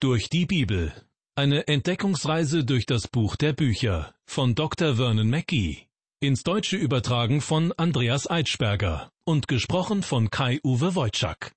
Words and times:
Durch 0.00 0.28
die 0.28 0.46
Bibel. 0.46 0.92
Eine 1.34 1.66
Entdeckungsreise 1.66 2.64
durch 2.64 2.86
das 2.86 3.08
Buch 3.08 3.34
der 3.34 3.52
Bücher 3.52 4.14
von 4.26 4.54
Dr. 4.54 4.94
Vernon 4.94 5.28
Mackey. 5.28 5.88
Ins 6.20 6.44
Deutsche 6.44 6.76
übertragen 6.76 7.40
von 7.40 7.72
Andreas 7.72 8.30
Eitschberger 8.30 9.10
und 9.24 9.48
gesprochen 9.48 10.04
von 10.04 10.30
Kai-Uwe 10.30 10.94
Wojczak. 10.94 11.50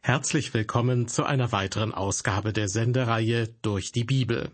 Herzlich 0.00 0.54
willkommen 0.54 1.08
zu 1.08 1.24
einer 1.24 1.50
weiteren 1.50 1.92
Ausgabe 1.92 2.52
der 2.52 2.68
Sendereihe 2.68 3.48
Durch 3.62 3.90
die 3.90 4.04
Bibel. 4.04 4.52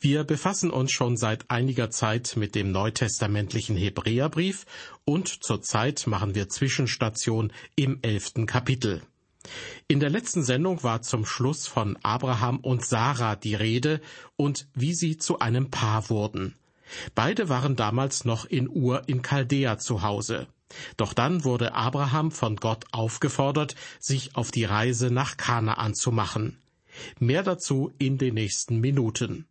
Wir 0.00 0.24
befassen 0.24 0.72
uns 0.72 0.90
schon 0.90 1.16
seit 1.16 1.48
einiger 1.48 1.90
Zeit 1.90 2.34
mit 2.36 2.56
dem 2.56 2.72
neutestamentlichen 2.72 3.76
Hebräerbrief 3.76 4.66
und 5.04 5.28
zurzeit 5.28 6.08
machen 6.08 6.34
wir 6.34 6.48
Zwischenstation 6.48 7.52
im 7.76 8.00
elften 8.02 8.46
Kapitel. 8.46 9.02
In 9.88 10.00
der 10.00 10.10
letzten 10.10 10.42
Sendung 10.42 10.82
war 10.82 11.02
zum 11.02 11.24
Schluss 11.24 11.66
von 11.66 11.98
Abraham 12.02 12.58
und 12.58 12.84
Sarah 12.84 13.36
die 13.36 13.54
Rede 13.54 14.00
und 14.36 14.68
wie 14.74 14.94
sie 14.94 15.16
zu 15.16 15.38
einem 15.38 15.70
Paar 15.70 16.10
wurden. 16.10 16.54
Beide 17.14 17.48
waren 17.48 17.76
damals 17.76 18.24
noch 18.24 18.44
in 18.44 18.68
Ur 18.68 19.02
in 19.08 19.22
Chaldea 19.22 19.78
zu 19.78 20.02
Hause. 20.02 20.46
Doch 20.96 21.12
dann 21.12 21.44
wurde 21.44 21.74
Abraham 21.74 22.30
von 22.30 22.56
Gott 22.56 22.84
aufgefordert, 22.92 23.76
sich 24.00 24.36
auf 24.36 24.50
die 24.50 24.64
Reise 24.64 25.10
nach 25.10 25.36
Kanaan 25.36 25.94
zu 25.94 26.10
machen. 26.10 26.58
Mehr 27.18 27.42
dazu 27.42 27.92
in 27.98 28.18
den 28.18 28.34
nächsten 28.34 28.80
Minuten. 28.80 29.46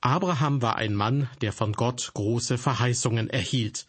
Abraham 0.00 0.62
war 0.62 0.76
ein 0.76 0.94
Mann, 0.94 1.28
der 1.40 1.52
von 1.52 1.72
Gott 1.72 2.12
große 2.14 2.56
Verheißungen 2.56 3.30
erhielt. 3.30 3.86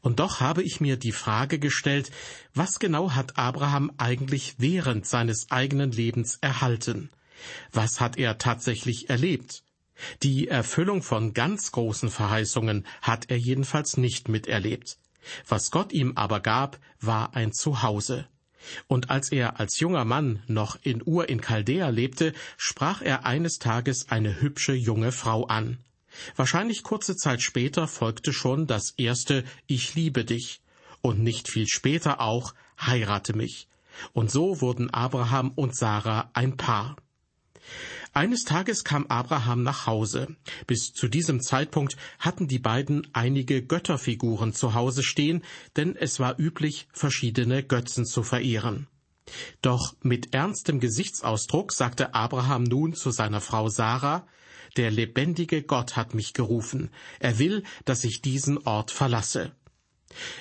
Und 0.00 0.18
doch 0.18 0.40
habe 0.40 0.62
ich 0.62 0.80
mir 0.80 0.96
die 0.96 1.12
Frage 1.12 1.58
gestellt, 1.60 2.10
was 2.52 2.80
genau 2.80 3.12
hat 3.12 3.38
Abraham 3.38 3.92
eigentlich 3.96 4.56
während 4.58 5.06
seines 5.06 5.50
eigenen 5.50 5.92
Lebens 5.92 6.38
erhalten? 6.40 7.10
Was 7.70 8.00
hat 8.00 8.18
er 8.18 8.38
tatsächlich 8.38 9.08
erlebt? 9.08 9.62
Die 10.22 10.48
Erfüllung 10.48 11.02
von 11.02 11.32
ganz 11.32 11.70
großen 11.70 12.10
Verheißungen 12.10 12.86
hat 13.00 13.30
er 13.30 13.38
jedenfalls 13.38 13.96
nicht 13.96 14.28
miterlebt. 14.28 14.98
Was 15.46 15.70
Gott 15.70 15.92
ihm 15.92 16.12
aber 16.16 16.40
gab, 16.40 16.80
war 17.00 17.36
ein 17.36 17.52
Zuhause. 17.52 18.26
Und 18.86 19.10
als 19.10 19.32
er 19.32 19.60
als 19.60 19.78
junger 19.80 20.04
Mann 20.04 20.42
noch 20.46 20.78
in 20.82 21.02
Ur 21.04 21.28
in 21.28 21.40
Chaldea 21.40 21.88
lebte, 21.88 22.32
sprach 22.56 23.02
er 23.02 23.24
eines 23.26 23.58
Tages 23.58 24.10
eine 24.10 24.40
hübsche 24.40 24.74
junge 24.74 25.12
Frau 25.12 25.46
an. 25.46 25.78
Wahrscheinlich 26.36 26.82
kurze 26.82 27.16
Zeit 27.16 27.42
später 27.42 27.88
folgte 27.88 28.32
schon 28.32 28.66
das 28.66 28.90
erste 28.96 29.44
Ich 29.66 29.94
liebe 29.94 30.24
dich 30.24 30.60
und 31.00 31.20
nicht 31.20 31.48
viel 31.48 31.66
später 31.66 32.20
auch 32.20 32.54
Heirate 32.80 33.34
mich. 33.34 33.68
Und 34.12 34.30
so 34.30 34.60
wurden 34.60 34.90
Abraham 34.90 35.52
und 35.54 35.76
Sarah 35.76 36.30
ein 36.32 36.56
Paar. 36.56 36.96
Eines 38.14 38.44
Tages 38.44 38.84
kam 38.84 39.06
Abraham 39.06 39.62
nach 39.62 39.86
Hause. 39.86 40.36
Bis 40.66 40.92
zu 40.92 41.08
diesem 41.08 41.40
Zeitpunkt 41.40 41.96
hatten 42.18 42.46
die 42.46 42.58
beiden 42.58 43.06
einige 43.14 43.62
Götterfiguren 43.62 44.52
zu 44.52 44.74
Hause 44.74 45.02
stehen, 45.02 45.42
denn 45.76 45.96
es 45.96 46.20
war 46.20 46.38
üblich, 46.38 46.88
verschiedene 46.92 47.62
Götzen 47.62 48.04
zu 48.04 48.22
verehren. 48.22 48.86
Doch 49.62 49.94
mit 50.02 50.34
ernstem 50.34 50.78
Gesichtsausdruck 50.78 51.72
sagte 51.72 52.14
Abraham 52.14 52.64
nun 52.64 52.92
zu 52.92 53.10
seiner 53.10 53.40
Frau 53.40 53.70
Sarah, 53.70 54.26
der 54.76 54.90
lebendige 54.90 55.62
Gott 55.62 55.96
hat 55.96 56.14
mich 56.14 56.34
gerufen, 56.34 56.90
er 57.18 57.38
will, 57.38 57.62
dass 57.86 58.04
ich 58.04 58.20
diesen 58.20 58.58
Ort 58.66 58.90
verlasse. 58.90 59.52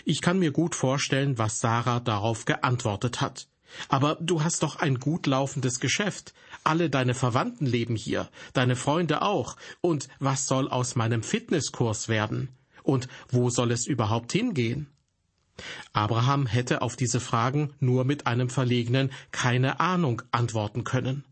Ich 0.03 0.21
kann 0.21 0.39
mir 0.39 0.51
gut 0.51 0.75
vorstellen, 0.75 1.37
was 1.37 1.59
Sarah 1.59 2.01
darauf 2.01 2.43
geantwortet 2.43 3.21
hat. 3.21 3.47
Aber 3.89 4.17
du 4.19 4.43
hast 4.43 4.63
doch 4.63 4.77
ein 4.77 4.99
gut 4.99 5.27
laufendes 5.27 5.79
Geschäft. 5.79 6.33
Alle 6.63 6.89
deine 6.89 7.13
Verwandten 7.13 7.65
leben 7.65 7.95
hier, 7.95 8.29
deine 8.53 8.75
Freunde 8.75 9.21
auch. 9.21 9.55
Und 9.81 10.07
was 10.19 10.45
soll 10.45 10.69
aus 10.69 10.95
meinem 10.95 11.23
Fitnesskurs 11.23 12.07
werden? 12.07 12.49
Und 12.83 13.07
wo 13.29 13.49
soll 13.49 13.71
es 13.71 13.87
überhaupt 13.87 14.31
hingehen? 14.31 14.87
Abraham 15.93 16.47
hätte 16.47 16.81
auf 16.81 16.95
diese 16.95 17.19
Fragen 17.19 17.73
nur 17.79 18.03
mit 18.03 18.25
einem 18.27 18.49
verlegenen 18.49 19.11
keine 19.31 19.79
Ahnung 19.79 20.21
antworten 20.31 20.83
können. 20.83 21.23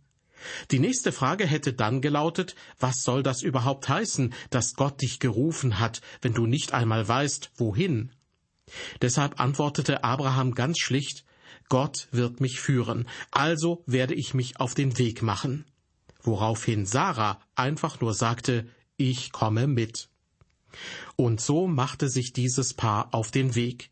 Die 0.71 0.79
nächste 0.79 1.11
Frage 1.11 1.45
hätte 1.45 1.73
dann 1.73 2.01
gelautet, 2.01 2.55
was 2.79 3.03
soll 3.03 3.23
das 3.23 3.41
überhaupt 3.41 3.89
heißen, 3.89 4.33
dass 4.49 4.75
Gott 4.75 5.01
dich 5.01 5.19
gerufen 5.19 5.79
hat, 5.79 6.01
wenn 6.21 6.33
du 6.33 6.45
nicht 6.45 6.73
einmal 6.73 7.07
weißt, 7.07 7.51
wohin? 7.55 8.11
Deshalb 9.01 9.39
antwortete 9.39 10.03
Abraham 10.03 10.53
ganz 10.53 10.79
schlicht, 10.79 11.25
Gott 11.69 12.07
wird 12.11 12.41
mich 12.41 12.59
führen, 12.59 13.07
also 13.31 13.83
werde 13.85 14.15
ich 14.15 14.33
mich 14.33 14.59
auf 14.59 14.73
den 14.73 14.97
Weg 14.97 15.21
machen. 15.21 15.65
Woraufhin 16.21 16.85
Sarah 16.85 17.39
einfach 17.55 18.01
nur 18.01 18.13
sagte, 18.13 18.67
ich 18.97 19.31
komme 19.31 19.67
mit. 19.67 20.09
Und 21.15 21.39
so 21.41 21.67
machte 21.67 22.09
sich 22.09 22.33
dieses 22.33 22.73
Paar 22.73 23.13
auf 23.13 23.31
den 23.31 23.55
Weg. 23.55 23.91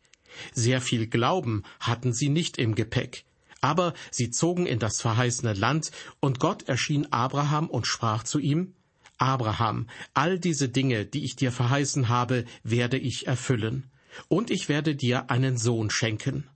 Sehr 0.52 0.80
viel 0.80 1.06
Glauben 1.06 1.62
hatten 1.80 2.12
sie 2.12 2.28
nicht 2.28 2.58
im 2.58 2.74
Gepäck, 2.74 3.24
aber 3.60 3.94
sie 4.10 4.30
zogen 4.30 4.66
in 4.66 4.78
das 4.78 5.00
verheißene 5.00 5.54
Land, 5.54 5.90
und 6.20 6.38
Gott 6.38 6.68
erschien 6.68 7.10
Abraham 7.12 7.70
und 7.70 7.86
sprach 7.86 8.24
zu 8.24 8.38
ihm, 8.38 8.74
Abraham, 9.16 9.88
all 10.14 10.38
diese 10.38 10.68
Dinge, 10.68 11.06
die 11.06 11.24
ich 11.24 11.34
dir 11.34 11.50
verheißen 11.50 12.08
habe, 12.08 12.44
werde 12.62 12.98
ich 12.98 13.26
erfüllen, 13.26 13.90
und 14.28 14.50
ich 14.50 14.68
werde 14.68 14.94
dir 14.94 15.30
einen 15.30 15.56
Sohn 15.56 15.90
schenken. 15.90 16.48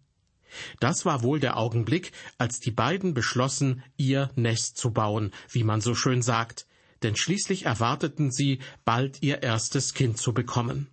Das 0.80 1.04
war 1.04 1.22
wohl 1.22 1.40
der 1.40 1.56
Augenblick, 1.56 2.12
als 2.38 2.60
die 2.60 2.70
beiden 2.70 3.14
beschlossen, 3.14 3.82
ihr 3.96 4.30
Nest 4.34 4.76
zu 4.76 4.90
bauen, 4.90 5.32
wie 5.50 5.64
man 5.64 5.80
so 5.80 5.94
schön 5.94 6.22
sagt, 6.22 6.66
denn 7.02 7.16
schließlich 7.16 7.66
erwarteten 7.66 8.30
sie, 8.30 8.60
bald 8.84 9.22
ihr 9.22 9.42
erstes 9.42 9.94
Kind 9.94 10.18
zu 10.18 10.32
bekommen. 10.32 10.88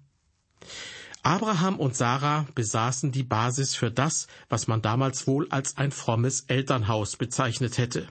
Abraham 1.22 1.80
und 1.80 1.96
Sarah 1.96 2.48
besaßen 2.56 3.12
die 3.12 3.24
Basis 3.24 3.76
für 3.76 3.92
das, 3.92 4.28
was 4.48 4.68
man 4.68 4.82
damals 4.82 5.28
wohl 5.28 5.48
als 5.50 5.78
ein 5.78 5.92
frommes 5.92 6.46
Elternhaus 6.48 7.18
bezeichnet 7.18 7.78
hätte. 7.78 8.08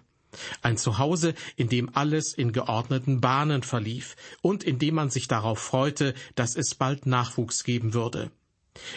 Ein 0.61 0.77
Zuhause, 0.77 1.35
in 1.57 1.71
dem 1.71 1.97
alles 1.97 2.35
in 2.35 2.53
geordneten 2.53 3.21
Bahnen 3.21 3.63
verlief 3.63 4.15
und 4.43 4.63
in 4.63 4.79
dem 4.79 4.95
man 4.95 5.09
sich 5.09 5.27
darauf 5.27 5.59
freute, 5.59 6.15
dass 6.35 6.55
es 6.55 6.75
bald 6.75 7.07
Nachwuchs 7.07 7.65
geben 7.65 7.95
würde. 7.95 8.31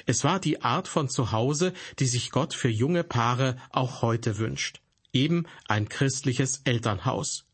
Es 0.06 0.24
war 0.24 0.40
die 0.40 0.62
Art 0.62 0.88
von 0.88 1.09
Zuhause, 1.09 1.74
die 2.00 2.08
sich 2.08 2.31
Gott 2.31 2.53
für 2.53 2.69
junge 2.69 3.03
Paare 3.03 3.58
auch 3.69 4.02
heute 4.02 4.38
wünscht. 4.38 4.81
Eben 5.14 5.46
ein 5.68 5.90
christliches 5.90 6.62
Elternhaus. 6.64 7.46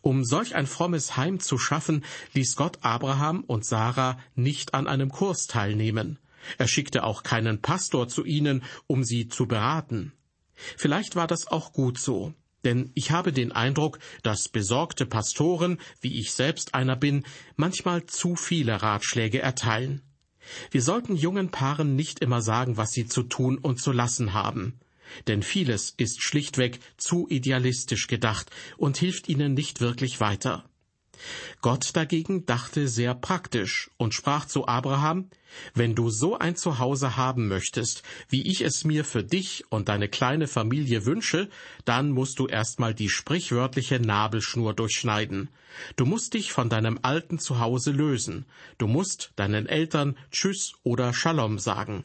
Um 0.00 0.24
solch 0.24 0.54
ein 0.54 0.66
frommes 0.66 1.16
Heim 1.16 1.40
zu 1.40 1.58
schaffen, 1.58 2.04
ließ 2.32 2.56
Gott 2.56 2.78
Abraham 2.82 3.42
und 3.44 3.64
Sarah 3.64 4.18
nicht 4.34 4.74
an 4.74 4.86
einem 4.86 5.10
Kurs 5.10 5.46
teilnehmen. 5.46 6.18
Er 6.58 6.68
schickte 6.68 7.04
auch 7.04 7.22
keinen 7.22 7.60
Pastor 7.60 8.08
zu 8.08 8.24
ihnen, 8.24 8.62
um 8.86 9.02
sie 9.02 9.28
zu 9.28 9.46
beraten. 9.46 10.12
Vielleicht 10.54 11.16
war 11.16 11.26
das 11.26 11.46
auch 11.48 11.72
gut 11.72 11.98
so, 11.98 12.34
denn 12.64 12.92
ich 12.94 13.10
habe 13.10 13.32
den 13.32 13.52
Eindruck, 13.52 13.98
dass 14.22 14.48
besorgte 14.48 15.06
Pastoren, 15.06 15.78
wie 16.00 16.18
ich 16.18 16.32
selbst 16.32 16.74
einer 16.74 16.96
bin, 16.96 17.24
manchmal 17.56 18.06
zu 18.06 18.36
viele 18.36 18.82
Ratschläge 18.82 19.40
erteilen. 19.40 20.02
Wir 20.70 20.82
sollten 20.82 21.16
jungen 21.16 21.50
Paaren 21.50 21.96
nicht 21.96 22.20
immer 22.20 22.42
sagen, 22.42 22.76
was 22.76 22.90
sie 22.90 23.06
zu 23.06 23.22
tun 23.22 23.58
und 23.58 23.80
zu 23.80 23.92
lassen 23.92 24.34
haben. 24.34 24.74
Denn 25.26 25.42
vieles 25.42 25.94
ist 25.96 26.22
schlichtweg 26.22 26.80
zu 26.96 27.26
idealistisch 27.28 28.06
gedacht 28.06 28.50
und 28.76 28.96
hilft 28.96 29.28
ihnen 29.28 29.54
nicht 29.54 29.80
wirklich 29.80 30.20
weiter. 30.20 30.64
Gott 31.60 31.90
dagegen 31.94 32.46
dachte 32.46 32.88
sehr 32.88 33.14
praktisch 33.14 33.90
und 33.96 34.14
sprach 34.14 34.46
zu 34.46 34.66
Abraham, 34.66 35.30
wenn 35.74 35.94
du 35.94 36.10
so 36.10 36.38
ein 36.38 36.56
Zuhause 36.56 37.16
haben 37.16 37.48
möchtest, 37.48 38.02
wie 38.28 38.42
ich 38.42 38.60
es 38.60 38.84
mir 38.84 39.04
für 39.04 39.22
dich 39.22 39.64
und 39.70 39.88
deine 39.88 40.08
kleine 40.08 40.46
Familie 40.46 41.06
wünsche, 41.06 41.48
dann 41.84 42.10
musst 42.10 42.38
du 42.38 42.46
erstmal 42.46 42.94
die 42.94 43.08
sprichwörtliche 43.08 44.00
Nabelschnur 44.00 44.74
durchschneiden. 44.74 45.50
Du 45.96 46.06
musst 46.06 46.34
dich 46.34 46.52
von 46.52 46.68
deinem 46.68 46.98
alten 47.02 47.38
Zuhause 47.38 47.92
lösen. 47.92 48.46
Du 48.78 48.86
musst 48.86 49.32
deinen 49.36 49.66
Eltern 49.66 50.16
Tschüss 50.30 50.72
oder 50.82 51.12
Shalom 51.12 51.58
sagen. 51.58 52.04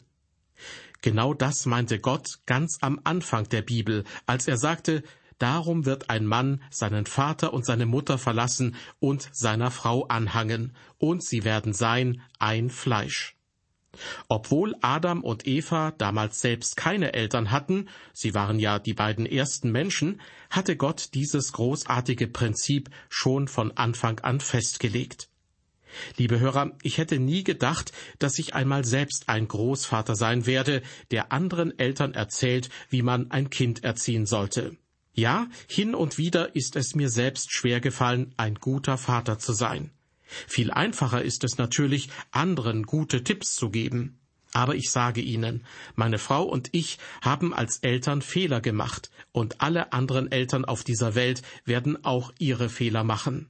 Genau 1.01 1.33
das 1.33 1.65
meinte 1.65 1.99
Gott 1.99 2.39
ganz 2.45 2.77
am 2.81 2.99
Anfang 3.05 3.47
der 3.47 3.61
Bibel, 3.61 4.03
als 4.25 4.47
er 4.47 4.57
sagte, 4.57 5.03
Darum 5.39 5.85
wird 5.85 6.09
ein 6.09 6.25
Mann 6.25 6.61
seinen 6.69 7.05
Vater 7.05 7.53
und 7.53 7.65
seine 7.65 7.85
Mutter 7.85 8.17
verlassen 8.17 8.75
und 8.99 9.29
seiner 9.31 9.71
Frau 9.71 10.05
anhangen, 10.05 10.75
und 10.97 11.23
sie 11.23 11.45
werden 11.45 11.73
sein 11.73 12.21
ein 12.39 12.69
Fleisch. 12.69 13.35
Obwohl 14.27 14.75
Adam 14.81 15.23
und 15.23 15.47
Eva 15.47 15.91
damals 15.97 16.41
selbst 16.41 16.77
keine 16.77 17.13
Eltern 17.13 17.51
hatten, 17.51 17.87
sie 18.13 18.33
waren 18.33 18.59
ja 18.59 18.79
die 18.79 18.93
beiden 18.93 19.25
ersten 19.25 19.71
Menschen, 19.71 20.21
hatte 20.49 20.75
Gott 20.75 21.13
dieses 21.13 21.53
großartige 21.53 22.27
Prinzip 22.27 22.89
schon 23.09 23.47
von 23.47 23.71
Anfang 23.71 24.19
an 24.19 24.41
festgelegt. 24.41 25.29
Liebe 26.17 26.39
Hörer, 26.39 26.77
ich 26.83 26.97
hätte 26.97 27.17
nie 27.17 27.43
gedacht, 27.43 27.91
dass 28.19 28.37
ich 28.37 28.53
einmal 28.53 28.85
selbst 28.85 29.27
ein 29.27 29.47
Großvater 29.47 30.15
sein 30.15 30.45
werde, 30.45 30.83
der 31.09 31.31
anderen 31.31 31.77
Eltern 31.79 32.13
erzählt, 32.13 32.69
wie 32.89 33.01
man 33.01 33.31
ein 33.31 33.49
Kind 33.49 33.83
erziehen 33.83 34.27
sollte. 34.27 34.77
Ja, 35.19 35.49
hin 35.67 35.95
und 35.95 36.17
wieder 36.17 36.55
ist 36.55 36.77
es 36.77 36.95
mir 36.95 37.09
selbst 37.09 37.51
schwer 37.51 37.81
gefallen, 37.81 38.33
ein 38.37 38.55
guter 38.55 38.97
Vater 38.97 39.37
zu 39.37 39.51
sein. 39.51 39.91
Viel 40.47 40.71
einfacher 40.71 41.21
ist 41.21 41.43
es 41.43 41.57
natürlich, 41.57 42.07
anderen 42.31 42.83
gute 42.83 43.21
Tipps 43.21 43.53
zu 43.53 43.69
geben. 43.69 44.17
Aber 44.53 44.75
ich 44.75 44.91
sage 44.91 45.19
Ihnen, 45.19 45.65
meine 45.95 46.19
Frau 46.19 46.43
und 46.43 46.69
ich 46.71 46.99
haben 47.21 47.53
als 47.53 47.79
Eltern 47.79 48.21
Fehler 48.21 48.61
gemacht, 48.61 49.11
und 49.33 49.59
alle 49.59 49.91
anderen 49.91 50.31
Eltern 50.31 50.63
auf 50.63 50.85
dieser 50.85 51.15
Welt 51.15 51.41
werden 51.65 52.05
auch 52.05 52.31
ihre 52.39 52.69
Fehler 52.69 53.03
machen. 53.03 53.49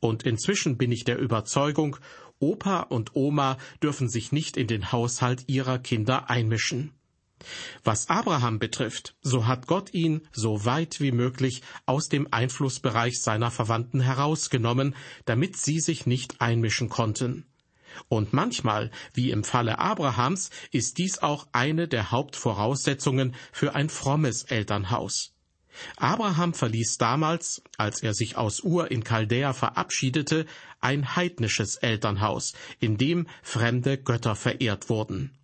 Und 0.00 0.22
inzwischen 0.22 0.78
bin 0.78 0.92
ich 0.92 1.04
der 1.04 1.18
Überzeugung, 1.18 1.98
Opa 2.38 2.80
und 2.80 3.14
Oma 3.14 3.58
dürfen 3.82 4.08
sich 4.08 4.32
nicht 4.32 4.56
in 4.56 4.66
den 4.66 4.92
Haushalt 4.92 5.44
ihrer 5.46 5.78
Kinder 5.78 6.30
einmischen. 6.30 6.94
Was 7.84 8.08
Abraham 8.08 8.58
betrifft, 8.58 9.14
so 9.22 9.46
hat 9.46 9.66
Gott 9.66 9.92
ihn 9.94 10.22
so 10.32 10.64
weit 10.64 11.00
wie 11.00 11.12
möglich 11.12 11.62
aus 11.86 12.08
dem 12.08 12.28
Einflussbereich 12.30 13.20
seiner 13.20 13.50
Verwandten 13.50 14.00
herausgenommen, 14.00 14.94
damit 15.24 15.56
sie 15.56 15.80
sich 15.80 16.06
nicht 16.06 16.40
einmischen 16.40 16.88
konnten. 16.88 17.46
Und 18.08 18.32
manchmal, 18.32 18.90
wie 19.12 19.30
im 19.30 19.44
Falle 19.44 19.78
Abrahams, 19.78 20.50
ist 20.70 20.98
dies 20.98 21.18
auch 21.22 21.46
eine 21.52 21.88
der 21.88 22.10
Hauptvoraussetzungen 22.10 23.34
für 23.52 23.74
ein 23.74 23.88
frommes 23.88 24.44
Elternhaus. 24.44 25.32
Abraham 25.96 26.52
verließ 26.52 26.98
damals, 26.98 27.62
als 27.78 28.02
er 28.02 28.14
sich 28.14 28.36
aus 28.36 28.62
Ur 28.62 28.90
in 28.90 29.04
Chaldea 29.04 29.52
verabschiedete, 29.52 30.46
ein 30.80 31.16
heidnisches 31.16 31.76
Elternhaus, 31.76 32.52
in 32.78 32.98
dem 32.98 33.26
fremde 33.42 33.96
Götter 33.98 34.36
verehrt 34.36 34.88
wurden. 34.90 35.38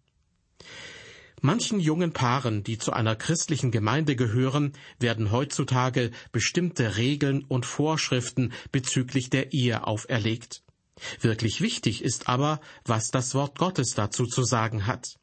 Manchen 1.40 1.81
jungen 1.81 2.12
Paaren, 2.12 2.64
die 2.64 2.79
zu 2.79 2.93
einer 2.93 3.14
christlichen 3.14 3.70
Gemeinde 3.70 4.17
gehören, 4.17 4.73
werden 4.99 5.31
heutzutage 5.31 6.11
bestimmte 6.32 6.96
Regeln 6.96 7.44
und 7.44 7.67
Vorschriften 7.67 8.52
bezüglich 8.73 9.31
der 9.31 9.52
Ehe 9.52 9.87
auferlegt. 9.87 10.62
Wirklich 11.20 11.61
wichtig 11.61 12.02
ist 12.02 12.29
aber, 12.29 12.61
was 12.85 13.08
das 13.08 13.35
Wort 13.35 13.58
Gottes 13.58 13.94
dazu 13.94 14.26
zu 14.26 14.43
sagen 14.43 14.87
hat. 14.87 15.17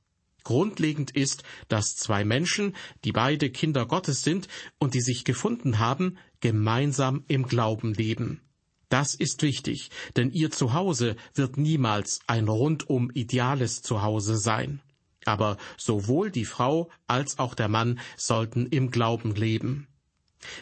Grundlegend 0.43 1.11
ist, 1.11 1.43
dass 1.67 1.95
zwei 1.95 2.23
Menschen, 2.23 2.75
die 3.03 3.11
beide 3.11 3.49
Kinder 3.49 3.85
Gottes 3.85 4.21
sind 4.21 4.47
und 4.77 4.93
die 4.93 5.01
sich 5.01 5.25
gefunden 5.25 5.79
haben, 5.79 6.17
gemeinsam 6.39 7.25
im 7.27 7.47
Glauben 7.47 7.93
leben. 7.93 8.41
Das 8.89 9.15
ist 9.15 9.41
wichtig, 9.41 9.89
denn 10.15 10.29
ihr 10.29 10.51
Zuhause 10.51 11.15
wird 11.33 11.57
niemals 11.57 12.19
ein 12.27 12.47
rundum 12.47 13.09
ideales 13.11 13.81
Zuhause 13.81 14.37
sein. 14.37 14.81
Aber 15.25 15.57
sowohl 15.77 16.31
die 16.31 16.45
Frau 16.45 16.89
als 17.07 17.39
auch 17.39 17.53
der 17.53 17.67
Mann 17.67 17.99
sollten 18.15 18.67
im 18.67 18.91
Glauben 18.91 19.35
leben. 19.35 19.87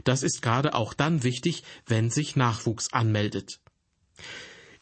Das 0.04 0.24
ist 0.24 0.42
gerade 0.42 0.74
auch 0.74 0.94
dann 0.94 1.24
wichtig, 1.24 1.64
wenn 1.86 2.10
sich 2.10 2.36
Nachwuchs 2.36 2.94
anmeldet. 2.94 3.60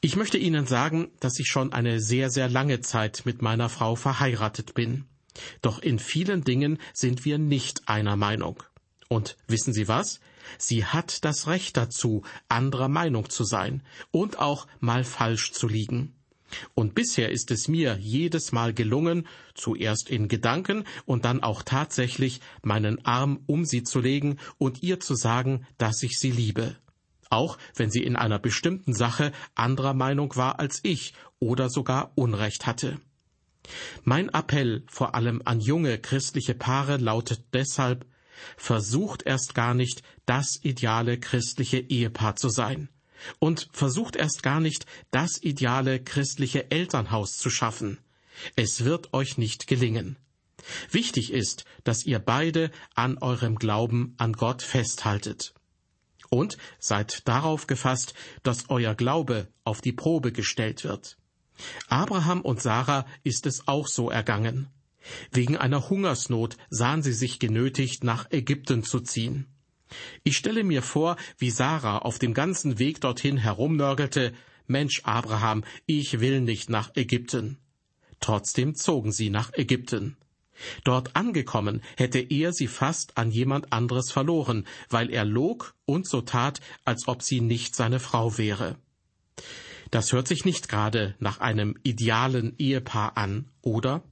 Ich 0.02 0.16
möchte 0.16 0.38
Ihnen 0.38 0.66
sagen, 0.66 1.12
dass 1.20 1.38
ich 1.40 1.48
schon 1.48 1.74
eine 1.74 2.00
sehr, 2.00 2.30
sehr 2.32 2.50
lange 2.50 2.82
Zeit 2.82 3.22
mit 3.26 3.42
meiner 3.42 3.70
Frau 3.70 3.96
verheiratet 3.96 4.74
bin. 4.74 5.06
Doch 5.62 5.80
in 5.80 6.00
vielen 6.00 6.44
Dingen 6.44 6.80
sind 6.94 7.24
wir 7.26 7.38
nicht 7.38 7.88
einer 7.88 8.16
Meinung. 8.16 8.64
Und 9.10 9.38
wissen 9.48 9.74
Sie 9.74 9.88
was? 9.88 10.20
Sie 10.58 10.86
hat 10.86 11.24
das 11.24 11.48
Recht 11.48 11.78
dazu, 11.78 12.24
anderer 12.50 12.88
Meinung 12.88 13.30
zu 13.30 13.44
sein 13.44 13.84
und 14.10 14.40
auch 14.40 14.68
mal 14.80 15.04
falsch 15.04 15.52
zu 15.52 15.68
liegen. 15.68 16.16
Und 16.74 16.96
bisher 16.96 17.32
ist 17.32 17.52
es 17.52 17.68
mir 17.68 17.98
jedes 18.00 18.52
Mal 18.52 18.74
gelungen, 18.74 19.28
zuerst 19.54 20.10
in 20.10 20.28
Gedanken 20.28 20.84
und 21.06 21.26
dann 21.26 21.44
auch 21.44 21.64
tatsächlich 21.64 22.42
meinen 22.64 23.06
Arm 23.06 23.42
um 23.48 23.66
sie 23.66 23.84
zu 23.84 24.00
legen 24.00 24.38
und 24.58 24.84
ihr 24.84 25.00
zu 25.00 25.16
sagen, 25.16 25.66
dass 25.78 26.04
ich 26.04 26.18
sie 26.20 26.32
liebe 26.32 26.76
auch 27.32 27.58
wenn 27.76 27.90
sie 27.90 28.04
in 28.04 28.16
einer 28.16 28.40
bestimmten 28.40 28.94
Sache 28.94 29.32
anderer 29.56 29.94
Meinung 29.94 30.36
war 30.36 30.60
als 30.60 30.82
ich 30.84 31.14
oder 31.40 31.70
sogar 31.70 32.12
Unrecht 32.16 32.68
hatte. 32.68 33.00
Mein 34.04 34.30
Appell 34.30 34.84
vor 34.88 35.16
allem 35.16 35.42
an 35.46 35.60
junge 35.60 35.98
christliche 35.98 36.54
Paare 36.54 36.98
lautet 36.98 37.42
deshalb, 37.54 38.06
versucht 38.58 39.24
erst 39.24 39.56
gar 39.56 39.74
nicht, 39.74 40.04
das 40.26 40.60
ideale 40.62 41.20
christliche 41.20 41.78
Ehepaar 41.78 42.36
zu 42.36 42.50
sein. 42.50 42.90
Und 43.40 43.70
versucht 43.72 44.16
erst 44.16 44.44
gar 44.44 44.60
nicht, 44.60 44.86
das 45.12 45.42
ideale 45.42 46.02
christliche 46.02 46.72
Elternhaus 46.72 47.38
zu 47.38 47.50
schaffen. 47.50 48.00
Es 48.56 48.84
wird 48.84 49.14
euch 49.14 49.38
nicht 49.38 49.68
gelingen. 49.68 50.18
Wichtig 50.90 51.32
ist, 51.32 51.66
dass 51.84 52.06
ihr 52.06 52.20
beide 52.20 52.72
an 52.96 53.18
eurem 53.18 53.56
Glauben 53.56 54.14
an 54.18 54.34
Gott 54.34 54.62
festhaltet 54.62 55.54
und 56.32 56.58
seid 56.80 57.28
darauf 57.28 57.68
gefasst, 57.68 58.14
dass 58.42 58.70
euer 58.70 58.96
Glaube 58.96 59.48
auf 59.64 59.82
die 59.82 59.92
Probe 59.92 60.32
gestellt 60.32 60.84
wird. 60.84 61.18
Abraham 61.90 62.42
und 62.42 62.62
Sarah 62.62 63.06
ist 63.24 63.46
es 63.46 63.68
auch 63.68 63.88
so 63.88 64.10
ergangen. 64.10 64.70
Wegen 65.32 65.58
einer 65.58 65.90
Hungersnot 65.90 66.58
sahen 66.70 67.04
sie 67.04 67.14
sich 67.14 67.40
genötigt, 67.40 68.04
nach 68.04 68.32
Ägypten 68.32 68.84
zu 68.84 69.02
ziehen. 69.02 69.48
Ich 70.24 70.38
stelle 70.38 70.64
mir 70.64 70.82
vor, 70.82 71.18
wie 71.38 71.50
Sarah 71.50 72.00
auf 72.00 72.20
dem 72.20 72.34
ganzen 72.34 72.80
Weg 72.80 73.02
dorthin 73.02 73.38
herumnörgelte, 73.38 74.34
Mensch, 74.68 75.02
Abraham, 75.04 75.64
ich 75.86 76.20
will 76.20 76.42
nicht 76.42 76.70
nach 76.70 76.96
Ägypten. 76.96 77.58
Trotzdem 78.20 78.76
zogen 78.76 79.12
sie 79.12 79.30
nach 79.30 79.52
Ägypten. 79.54 80.16
Dort 80.84 81.16
angekommen 81.16 81.82
hätte 81.98 82.20
er 82.20 82.54
sie 82.54 82.68
fast 82.68 83.18
an 83.18 83.32
jemand 83.32 83.74
anderes 83.74 84.12
verloren, 84.12 84.66
weil 84.90 85.10
er 85.10 85.26
log 85.26 85.74
und 85.86 86.08
so 86.08 86.22
tat, 86.22 86.62
als 86.86 87.08
ob 87.08 87.24
sie 87.24 87.42
nicht 87.42 87.76
seine 87.76 88.00
Frau 88.00 88.38
wäre. 88.38 88.78
Das 89.90 90.14
hört 90.14 90.28
sich 90.28 90.46
nicht 90.46 90.70
gerade 90.70 91.16
nach 91.20 91.40
einem 91.40 91.78
idealen 91.84 92.56
Ehepaar 92.58 93.18
an, 93.18 93.50
oder? 93.62 94.04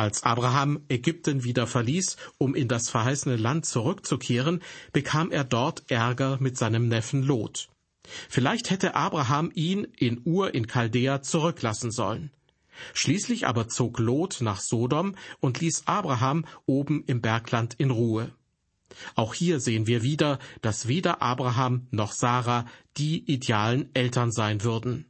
Als 0.00 0.22
Abraham 0.22 0.80
Ägypten 0.88 1.44
wieder 1.44 1.66
verließ, 1.66 2.16
um 2.38 2.54
in 2.54 2.68
das 2.68 2.88
verheißene 2.88 3.36
Land 3.36 3.66
zurückzukehren, 3.66 4.62
bekam 4.94 5.30
er 5.30 5.44
dort 5.44 5.90
Ärger 5.90 6.38
mit 6.40 6.56
seinem 6.56 6.88
Neffen 6.88 7.22
Lot. 7.22 7.68
Vielleicht 8.30 8.70
hätte 8.70 8.94
Abraham 8.94 9.50
ihn 9.54 9.86
in 9.98 10.22
Ur 10.24 10.54
in 10.54 10.66
Chaldea 10.66 11.20
zurücklassen 11.20 11.90
sollen. 11.90 12.30
Schließlich 12.94 13.46
aber 13.46 13.68
zog 13.68 13.98
Lot 13.98 14.38
nach 14.40 14.62
Sodom 14.62 15.16
und 15.40 15.60
ließ 15.60 15.82
Abraham 15.84 16.46
oben 16.64 17.04
im 17.06 17.20
Bergland 17.20 17.74
in 17.74 17.90
Ruhe. 17.90 18.32
Auch 19.16 19.34
hier 19.34 19.60
sehen 19.60 19.86
wir 19.86 20.02
wieder, 20.02 20.38
dass 20.62 20.88
weder 20.88 21.20
Abraham 21.20 21.88
noch 21.90 22.12
Sarah 22.12 22.64
die 22.96 23.30
idealen 23.30 23.94
Eltern 23.94 24.32
sein 24.32 24.64
würden. 24.64 25.09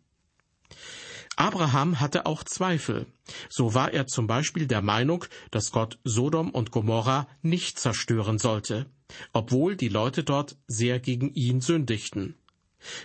Abraham 1.41 2.01
hatte 2.01 2.27
auch 2.27 2.45
Zweifel. 2.45 3.07
So 3.49 3.73
war 3.73 3.95
er 3.95 4.07
zum 4.07 4.27
Beispiel 4.27 4.67
der 4.67 4.83
Meinung, 4.83 5.25
dass 5.51 5.73
Gott 5.73 5.99
Sodom 6.05 6.51
und 6.51 6.71
Gomorra 6.71 7.29
nicht 7.41 7.79
zerstören 7.79 8.39
sollte, 8.39 8.85
obwohl 9.33 9.75
die 9.75 9.89
Leute 9.89 10.23
dort 10.23 10.59
sehr 10.67 11.01
gegen 11.01 11.33
ihn 11.33 11.63
sündigten. 11.63 12.35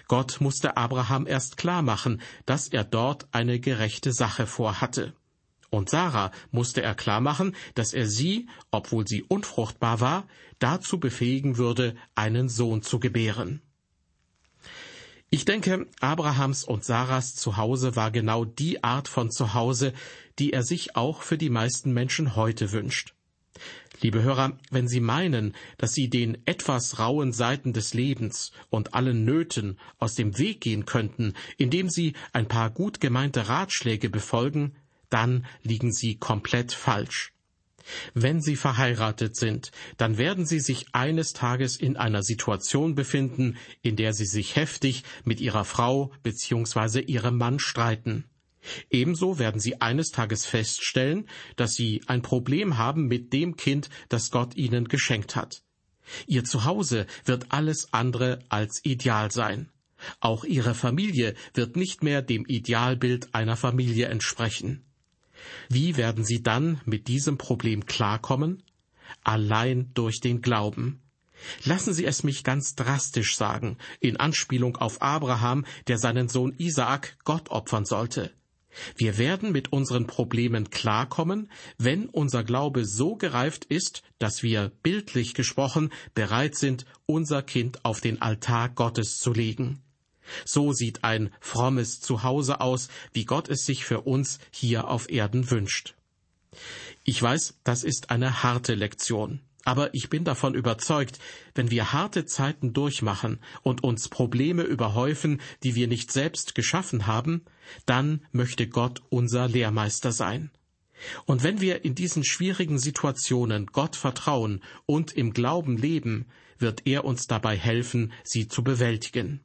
Gott 0.09 0.41
musste 0.41 0.75
Abraham 0.75 1.27
erst 1.27 1.55
klar 1.55 1.81
machen, 1.81 2.21
dass 2.45 2.67
er 2.67 2.83
dort 2.83 3.25
eine 3.31 3.61
gerechte 3.61 4.11
Sache 4.11 4.47
vorhatte. 4.47 5.13
Und 5.69 5.89
Sarah 5.89 6.31
musste 6.51 6.81
er 6.81 6.93
klar 6.93 7.21
machen, 7.21 7.55
dass 7.73 7.93
er 7.93 8.05
sie, 8.05 8.49
obwohl 8.69 9.07
sie 9.07 9.23
unfruchtbar 9.23 10.01
war, 10.01 10.27
dazu 10.59 10.99
befähigen 10.99 11.55
würde, 11.55 11.95
einen 12.15 12.49
Sohn 12.49 12.81
zu 12.81 12.99
gebären. 12.99 13.61
Ich 15.31 15.43
denke, 15.43 15.87
Abrahams 15.99 16.63
und 16.63 16.85
Sarahs 16.85 17.35
Zuhause 17.35 17.95
war 17.95 18.11
genau 18.11 18.45
die 18.45 18.83
Art 18.83 19.07
von 19.07 19.31
Zuhause, 19.31 19.93
die 20.39 20.53
er 20.53 20.63
sich 20.63 20.95
auch 20.95 21.21
für 21.23 21.37
die 21.37 21.49
meisten 21.49 21.93
Menschen 21.93 22.35
heute 22.35 22.71
wünscht. 22.71 23.13
Liebe 24.01 24.21
Hörer, 24.21 24.59
wenn 24.69 24.87
Sie 24.87 24.99
meinen, 24.99 25.55
dass 25.77 25.93
Sie 25.93 26.09
den 26.09 26.37
etwas 26.45 26.99
rauen 26.99 27.31
Seiten 27.31 27.73
des 27.73 27.93
Lebens 27.93 28.51
und 28.69 28.93
allen 28.93 29.23
Nöten 29.23 29.79
aus 29.97 30.15
dem 30.15 30.37
Weg 30.37 30.61
gehen 30.61 30.85
könnten, 30.85 31.33
indem 31.57 31.89
Sie 31.89 32.13
ein 32.33 32.47
paar 32.47 32.69
gut 32.69 32.99
gemeinte 32.99 33.47
Ratschläge 33.47 34.09
befolgen, 34.09 34.75
dann 35.09 35.45
liegen 35.63 35.93
Sie 35.93 36.15
komplett 36.17 36.73
falsch. 36.73 37.34
Wenn 38.13 38.41
Sie 38.41 38.55
verheiratet 38.55 39.35
sind, 39.35 39.71
dann 39.97 40.17
werden 40.17 40.45
Sie 40.45 40.59
sich 40.59 40.87
eines 40.93 41.33
Tages 41.33 41.77
in 41.77 41.97
einer 41.97 42.23
Situation 42.23 42.95
befinden, 42.95 43.57
in 43.81 43.95
der 43.95 44.13
Sie 44.13 44.25
sich 44.25 44.55
heftig 44.55 45.03
mit 45.23 45.39
Ihrer 45.39 45.65
Frau 45.65 46.11
bzw. 46.23 47.01
Ihrem 47.01 47.37
Mann 47.37 47.59
streiten. 47.59 48.25
Ebenso 48.89 49.39
werden 49.39 49.61
sie 49.61 49.81
eines 49.81 50.11
Tages 50.11 50.45
feststellen, 50.45 51.27
dass 51.55 51.75
sie 51.75 52.01
ein 52.07 52.21
Problem 52.21 52.77
haben 52.77 53.07
mit 53.07 53.33
dem 53.33 53.57
Kind, 53.57 53.89
das 54.09 54.31
Gott 54.31 54.55
ihnen 54.55 54.87
geschenkt 54.87 55.35
hat. 55.35 55.61
Ihr 56.27 56.43
Zuhause 56.43 57.07
wird 57.25 57.51
alles 57.51 57.93
andere 57.93 58.39
als 58.49 58.83
ideal 58.83 59.31
sein. 59.31 59.69
Auch 60.19 60.43
ihre 60.43 60.75
Familie 60.75 61.35
wird 61.53 61.75
nicht 61.75 62.03
mehr 62.03 62.21
dem 62.21 62.45
Idealbild 62.45 63.33
einer 63.33 63.55
Familie 63.55 64.07
entsprechen. 64.07 64.84
Wie 65.69 65.97
werden 65.97 66.23
sie 66.23 66.41
dann 66.41 66.81
mit 66.85 67.07
diesem 67.07 67.37
Problem 67.37 67.85
klarkommen? 67.85 68.63
Allein 69.23 69.91
durch 69.93 70.19
den 70.19 70.41
Glauben. 70.41 71.01
Lassen 71.63 71.93
Sie 71.93 72.05
es 72.05 72.23
mich 72.23 72.43
ganz 72.43 72.75
drastisch 72.75 73.35
sagen, 73.35 73.77
in 73.99 74.17
Anspielung 74.17 74.77
auf 74.77 75.01
Abraham, 75.01 75.65
der 75.87 75.97
seinen 75.97 76.29
Sohn 76.29 76.53
Isaak 76.57 77.17
Gott 77.23 77.49
opfern 77.49 77.85
sollte. 77.85 78.31
Wir 78.95 79.17
werden 79.17 79.51
mit 79.51 79.71
unseren 79.71 80.05
Problemen 80.05 80.69
klarkommen, 80.69 81.49
wenn 81.77 82.09
unser 82.09 82.43
Glaube 82.43 82.85
so 82.85 83.15
gereift 83.15 83.65
ist, 83.65 84.03
dass 84.19 84.43
wir, 84.43 84.71
bildlich 84.83 85.33
gesprochen, 85.33 85.91
bereit 86.13 86.55
sind, 86.55 86.85
unser 87.05 87.41
Kind 87.41 87.85
auf 87.85 88.01
den 88.01 88.21
Altar 88.21 88.69
Gottes 88.69 89.17
zu 89.17 89.31
legen. 89.31 89.81
So 90.45 90.73
sieht 90.73 91.03
ein 91.03 91.31
frommes 91.39 91.99
Zuhause 91.99 92.61
aus, 92.61 92.89
wie 93.13 93.25
Gott 93.25 93.49
es 93.49 93.65
sich 93.65 93.85
für 93.85 94.01
uns 94.01 94.39
hier 94.51 94.87
auf 94.87 95.09
Erden 95.09 95.49
wünscht. 95.51 95.95
Ich 97.03 97.21
weiß, 97.21 97.59
das 97.63 97.83
ist 97.83 98.09
eine 98.09 98.43
harte 98.43 98.75
Lektion. 98.75 99.41
Aber 99.65 99.93
ich 99.95 100.09
bin 100.09 100.23
davon 100.23 100.53
überzeugt, 100.53 101.19
wenn 101.55 101.71
wir 101.71 101.91
harte 101.91 102.25
Zeiten 102.25 102.73
durchmachen 102.73 103.39
und 103.63 103.83
uns 103.83 104.09
Probleme 104.09 104.61
überhäufen, 104.61 105.41
die 105.63 105.73
wir 105.73 105.87
nicht 105.87 106.11
selbst 106.11 106.53
geschaffen 106.53 107.07
haben, 107.07 107.43
dann 107.87 108.23
möchte 108.31 108.67
Gott 108.67 109.01
unser 109.09 109.47
Lehrmeister 109.47 110.11
sein. 110.11 110.51
Und 111.25 111.43
wenn 111.43 111.61
wir 111.61 111.83
in 111.83 111.95
diesen 111.95 112.23
schwierigen 112.23 112.77
Situationen 112.77 113.65
Gott 113.65 113.95
vertrauen 113.95 114.63
und 114.85 115.13
im 115.13 115.33
Glauben 115.33 115.77
leben, 115.77 116.27
wird 116.59 116.83
er 116.85 117.03
uns 117.03 117.25
dabei 117.27 117.57
helfen, 117.57 118.13
sie 118.23 118.47
zu 118.47 118.63
bewältigen. 118.63 119.41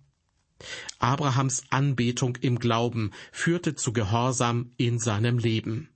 Abrahams 0.98 1.64
Anbetung 1.70 2.36
im 2.40 2.58
Glauben 2.58 3.12
führte 3.32 3.74
zu 3.74 3.92
Gehorsam 3.92 4.72
in 4.76 4.98
seinem 4.98 5.38
Leben. 5.38 5.88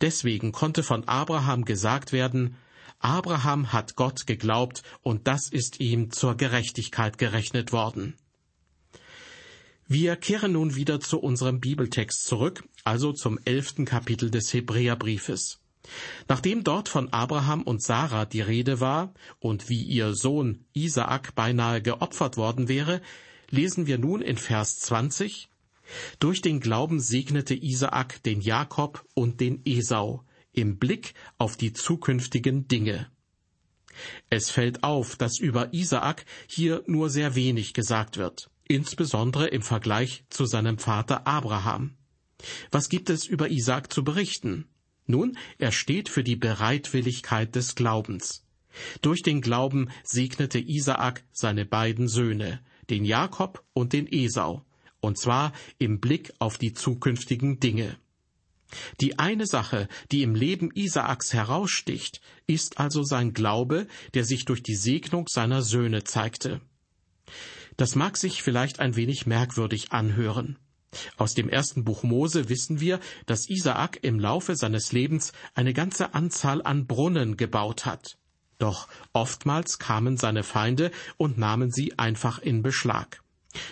Deswegen 0.00 0.52
konnte 0.52 0.82
von 0.82 1.06
Abraham 1.06 1.64
gesagt 1.64 2.12
werden, 2.12 2.56
Abraham 2.98 3.72
hat 3.72 3.96
Gott 3.96 4.26
geglaubt 4.26 4.82
und 5.02 5.26
das 5.26 5.48
ist 5.48 5.80
ihm 5.80 6.10
zur 6.10 6.36
Gerechtigkeit 6.36 7.18
gerechnet 7.18 7.72
worden. 7.72 8.14
Wir 9.86 10.16
kehren 10.16 10.52
nun 10.52 10.76
wieder 10.76 11.00
zu 11.00 11.18
unserem 11.18 11.60
Bibeltext 11.60 12.24
zurück, 12.24 12.62
also 12.84 13.12
zum 13.12 13.38
elften 13.44 13.86
Kapitel 13.86 14.30
des 14.30 14.52
Hebräerbriefes. 14.52 15.60
Nachdem 16.28 16.62
dort 16.62 16.88
von 16.88 17.12
Abraham 17.12 17.62
und 17.62 17.82
Sarah 17.82 18.24
die 18.24 18.42
Rede 18.42 18.80
war 18.80 19.12
und 19.40 19.68
wie 19.68 19.82
ihr 19.82 20.14
Sohn 20.14 20.64
Isaak 20.74 21.34
beinahe 21.34 21.82
geopfert 21.82 22.36
worden 22.36 22.68
wäre, 22.68 23.00
lesen 23.50 23.86
wir 23.86 23.98
nun 23.98 24.22
in 24.22 24.36
Vers 24.36 24.78
20, 24.80 25.50
Durch 26.18 26.40
den 26.40 26.60
Glauben 26.60 27.00
segnete 27.00 27.54
Isaak 27.54 28.22
den 28.22 28.40
Jakob 28.40 29.04
und 29.14 29.40
den 29.40 29.62
Esau, 29.64 30.24
im 30.52 30.78
Blick 30.78 31.14
auf 31.38 31.56
die 31.56 31.72
zukünftigen 31.72 32.68
Dinge. 32.68 33.10
Es 34.30 34.50
fällt 34.50 34.84
auf, 34.84 35.16
dass 35.16 35.38
über 35.38 35.72
Isaak 35.74 36.24
hier 36.46 36.82
nur 36.86 37.10
sehr 37.10 37.34
wenig 37.34 37.74
gesagt 37.74 38.16
wird, 38.16 38.50
insbesondere 38.68 39.48
im 39.48 39.62
Vergleich 39.62 40.24
zu 40.30 40.46
seinem 40.46 40.78
Vater 40.78 41.26
Abraham. 41.26 41.96
Was 42.70 42.88
gibt 42.88 43.10
es 43.10 43.26
über 43.26 43.50
Isaak 43.50 43.92
zu 43.92 44.04
berichten? 44.04 44.66
Nun, 45.06 45.36
er 45.58 45.72
steht 45.72 46.08
für 46.08 46.22
die 46.22 46.36
Bereitwilligkeit 46.36 47.54
des 47.54 47.74
Glaubens. 47.74 48.46
Durch 49.02 49.22
den 49.22 49.40
Glauben 49.40 49.90
segnete 50.04 50.60
Isaak 50.60 51.24
seine 51.32 51.66
beiden 51.66 52.06
Söhne, 52.06 52.60
den 52.90 53.04
Jakob 53.04 53.64
und 53.72 53.92
den 53.92 54.06
Esau, 54.06 54.64
und 55.00 55.18
zwar 55.18 55.52
im 55.78 56.00
Blick 56.00 56.32
auf 56.38 56.58
die 56.58 56.72
zukünftigen 56.72 57.60
Dinge. 57.60 57.96
Die 59.00 59.18
eine 59.18 59.46
Sache, 59.46 59.88
die 60.12 60.22
im 60.22 60.34
Leben 60.34 60.70
Isaaks 60.74 61.32
heraussticht, 61.32 62.20
ist 62.46 62.78
also 62.78 63.02
sein 63.02 63.32
Glaube, 63.32 63.86
der 64.14 64.24
sich 64.24 64.44
durch 64.44 64.62
die 64.62 64.76
Segnung 64.76 65.26
seiner 65.28 65.62
Söhne 65.62 66.04
zeigte. 66.04 66.60
Das 67.76 67.94
mag 67.94 68.16
sich 68.16 68.42
vielleicht 68.42 68.78
ein 68.78 68.96
wenig 68.96 69.26
merkwürdig 69.26 69.92
anhören. 69.92 70.58
Aus 71.16 71.34
dem 71.34 71.48
ersten 71.48 71.84
Buch 71.84 72.02
Mose 72.02 72.48
wissen 72.48 72.80
wir, 72.80 73.00
dass 73.26 73.48
Isaak 73.48 74.00
im 74.02 74.18
Laufe 74.18 74.56
seines 74.56 74.92
Lebens 74.92 75.32
eine 75.54 75.72
ganze 75.72 76.14
Anzahl 76.14 76.62
an 76.62 76.86
Brunnen 76.86 77.36
gebaut 77.36 77.86
hat. 77.86 78.18
Doch 78.60 78.88
oftmals 79.14 79.78
kamen 79.78 80.18
seine 80.18 80.42
Feinde 80.42 80.92
und 81.16 81.38
nahmen 81.38 81.72
sie 81.72 81.98
einfach 81.98 82.38
in 82.38 82.62
Beschlag. 82.62 83.22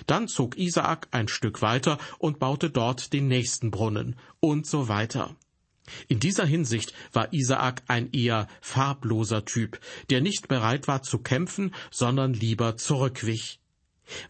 Dann 0.06 0.28
zog 0.28 0.56
Isaak 0.56 1.08
ein 1.10 1.28
Stück 1.28 1.62
weiter 1.62 1.98
und 2.18 2.38
baute 2.38 2.70
dort 2.70 3.12
den 3.12 3.28
nächsten 3.28 3.70
Brunnen 3.70 4.16
und 4.40 4.66
so 4.66 4.88
weiter. 4.88 5.36
In 6.08 6.20
dieser 6.20 6.46
Hinsicht 6.46 6.94
war 7.12 7.32
Isaak 7.32 7.82
ein 7.86 8.10
eher 8.12 8.48
farbloser 8.62 9.44
Typ, 9.44 9.78
der 10.08 10.22
nicht 10.22 10.48
bereit 10.48 10.88
war 10.88 11.02
zu 11.02 11.18
kämpfen, 11.18 11.74
sondern 11.90 12.32
lieber 12.32 12.78
zurückwich. 12.78 13.60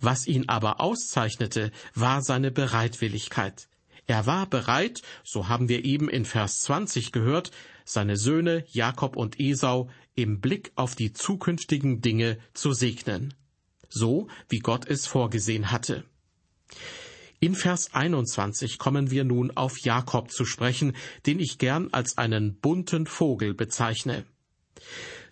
Was 0.01 0.27
ihn 0.27 0.49
aber 0.49 0.81
auszeichnete, 0.81 1.71
war 1.95 2.21
seine 2.21 2.51
Bereitwilligkeit. 2.51 3.69
Er 4.09 4.27
war 4.27 4.47
bereit, 4.47 5.03
so 5.23 5.49
haben 5.49 5.69
wir 5.69 5.85
eben 5.85 6.09
in 6.09 6.25
Vers 6.25 6.61
20 6.61 7.13
gehört, 7.13 7.53
seine 7.89 8.17
Söhne 8.17 8.65
Jakob 8.71 9.17
und 9.17 9.41
Esau 9.41 9.89
im 10.15 10.41
Blick 10.41 10.73
auf 10.75 10.95
die 10.95 11.13
zukünftigen 11.13 12.01
Dinge 12.01 12.39
zu 12.55 12.73
segnen 12.73 13.35
so 13.89 14.29
wie 14.49 14.59
Gott 14.59 14.87
es 14.87 15.07
vorgesehen 15.07 15.71
hatte. 15.71 16.05
In 17.41 17.55
Vers 17.55 17.95
21 17.95 18.79
kommen 18.79 19.11
wir 19.11 19.25
nun 19.25 19.57
auf 19.57 19.79
Jakob 19.81 20.31
zu 20.31 20.45
sprechen, 20.45 20.97
den 21.27 21.39
ich 21.39 21.59
gern 21.59 21.89
als 21.93 22.19
einen 22.19 22.57
bunten 22.57 23.07
Vogel 23.07 23.55
bezeichne. 23.55 24.25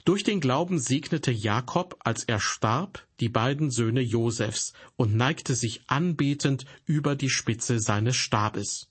Durch 0.04 0.22
den 0.22 0.40
Glauben 0.40 0.78
segnete 0.78 1.32
Jakob, 1.32 1.96
als 2.04 2.22
er 2.22 2.38
starb, 2.38 3.04
die 3.18 3.28
beiden 3.28 3.72
Söhne 3.72 4.02
Josefs 4.02 4.72
und 4.94 5.16
neigte 5.16 5.56
sich 5.56 5.82
anbetend 5.88 6.64
über 6.84 7.16
die 7.16 7.30
Spitze 7.30 7.80
seines 7.80 8.14
Stabes. 8.14 8.88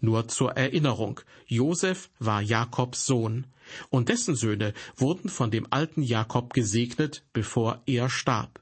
Nur 0.00 0.28
zur 0.28 0.52
Erinnerung, 0.52 1.20
Josef 1.46 2.10
war 2.18 2.40
Jakobs 2.40 3.06
Sohn, 3.06 3.46
und 3.90 4.08
dessen 4.08 4.36
Söhne 4.36 4.74
wurden 4.96 5.28
von 5.28 5.50
dem 5.50 5.66
alten 5.70 6.02
Jakob 6.02 6.52
gesegnet, 6.54 7.24
bevor 7.32 7.82
er 7.86 8.08
starb. 8.08 8.60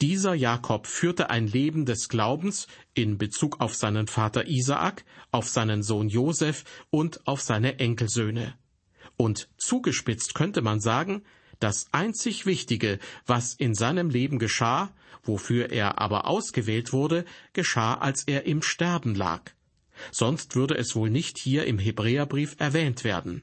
Dieser 0.00 0.34
Jakob 0.34 0.86
führte 0.86 1.30
ein 1.30 1.46
Leben 1.46 1.86
des 1.86 2.08
Glaubens 2.08 2.66
in 2.94 3.18
Bezug 3.18 3.60
auf 3.60 3.74
seinen 3.74 4.08
Vater 4.08 4.48
Isaak, 4.48 5.04
auf 5.30 5.48
seinen 5.48 5.82
Sohn 5.82 6.08
Josef 6.08 6.64
und 6.90 7.26
auf 7.26 7.40
seine 7.40 7.78
Enkelsöhne. 7.78 8.54
Und 9.16 9.48
zugespitzt 9.58 10.34
könnte 10.34 10.62
man 10.62 10.80
sagen, 10.80 11.22
das 11.60 11.86
einzig 11.92 12.46
Wichtige, 12.46 12.98
was 13.26 13.54
in 13.54 13.74
seinem 13.74 14.10
Leben 14.10 14.38
geschah, 14.38 14.90
wofür 15.22 15.70
er 15.70 15.98
aber 15.98 16.26
ausgewählt 16.26 16.92
wurde, 16.92 17.24
geschah, 17.52 17.94
als 17.94 18.24
er 18.24 18.46
im 18.46 18.62
Sterben 18.62 19.14
lag. 19.14 19.52
Sonst 20.12 20.56
würde 20.56 20.76
es 20.76 20.94
wohl 20.94 21.10
nicht 21.10 21.38
hier 21.38 21.66
im 21.66 21.78
Hebräerbrief 21.78 22.56
erwähnt 22.58 23.04
werden. 23.04 23.42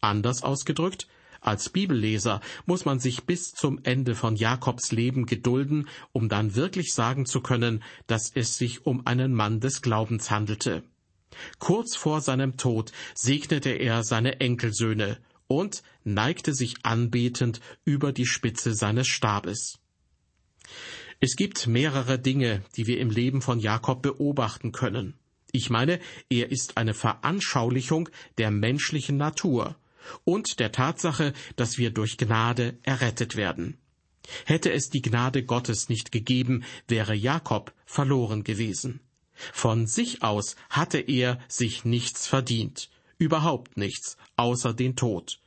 Anders 0.00 0.42
ausgedrückt, 0.42 1.06
als 1.40 1.70
Bibelleser 1.70 2.40
muss 2.66 2.84
man 2.84 3.00
sich 3.00 3.24
bis 3.24 3.52
zum 3.52 3.80
Ende 3.82 4.14
von 4.14 4.36
Jakobs 4.36 4.92
Leben 4.92 5.24
gedulden, 5.24 5.88
um 6.12 6.28
dann 6.28 6.54
wirklich 6.54 6.92
sagen 6.92 7.24
zu 7.24 7.40
können, 7.40 7.82
dass 8.06 8.30
es 8.34 8.56
sich 8.56 8.84
um 8.86 9.06
einen 9.06 9.34
Mann 9.34 9.60
des 9.60 9.80
Glaubens 9.80 10.30
handelte. 10.30 10.82
Kurz 11.58 11.96
vor 11.96 12.20
seinem 12.20 12.56
Tod 12.56 12.92
segnete 13.14 13.70
er 13.70 14.02
seine 14.04 14.40
Enkelsöhne 14.40 15.18
und 15.46 15.82
neigte 16.04 16.54
sich 16.54 16.76
anbetend 16.82 17.60
über 17.84 18.12
die 18.12 18.26
Spitze 18.26 18.74
seines 18.74 19.08
Stabes. 19.08 19.78
Es 21.20 21.36
gibt 21.36 21.66
mehrere 21.66 22.18
Dinge, 22.18 22.62
die 22.76 22.86
wir 22.86 22.98
im 22.98 23.10
Leben 23.10 23.42
von 23.42 23.60
Jakob 23.60 24.02
beobachten 24.02 24.72
können. 24.72 25.19
Ich 25.52 25.70
meine, 25.70 26.00
er 26.28 26.50
ist 26.50 26.76
eine 26.76 26.94
Veranschaulichung 26.94 28.08
der 28.38 28.50
menschlichen 28.50 29.16
Natur 29.16 29.76
und 30.24 30.60
der 30.60 30.72
Tatsache, 30.72 31.32
dass 31.56 31.78
wir 31.78 31.90
durch 31.90 32.16
Gnade 32.16 32.78
errettet 32.82 33.36
werden. 33.36 33.78
Hätte 34.44 34.72
es 34.72 34.90
die 34.90 35.02
Gnade 35.02 35.44
Gottes 35.44 35.88
nicht 35.88 36.12
gegeben, 36.12 36.64
wäre 36.88 37.14
Jakob 37.14 37.72
verloren 37.84 38.44
gewesen. 38.44 39.00
Von 39.52 39.86
sich 39.86 40.22
aus 40.22 40.56
hatte 40.68 40.98
er 40.98 41.38
sich 41.48 41.84
nichts 41.84 42.26
verdient, 42.26 42.90
überhaupt 43.18 43.76
nichts, 43.76 44.16
außer 44.36 44.74
den 44.74 44.96
Tod. 44.96 45.40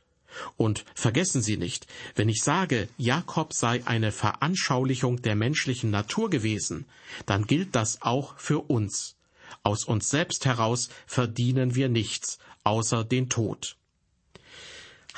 Und 0.56 0.84
vergessen 0.96 1.42
Sie 1.42 1.56
nicht, 1.56 1.86
wenn 2.16 2.28
ich 2.28 2.42
sage, 2.42 2.88
Jakob 2.98 3.52
sei 3.52 3.86
eine 3.86 4.10
Veranschaulichung 4.10 5.22
der 5.22 5.36
menschlichen 5.36 5.90
Natur 5.90 6.28
gewesen, 6.28 6.86
dann 7.24 7.46
gilt 7.46 7.76
das 7.76 8.02
auch 8.02 8.36
für 8.38 8.58
uns. 8.68 9.13
Aus 9.62 9.84
uns 9.84 10.08
selbst 10.08 10.44
heraus 10.44 10.88
verdienen 11.06 11.74
wir 11.74 11.88
nichts, 11.88 12.38
außer 12.64 13.04
den 13.04 13.28
Tod. 13.28 13.76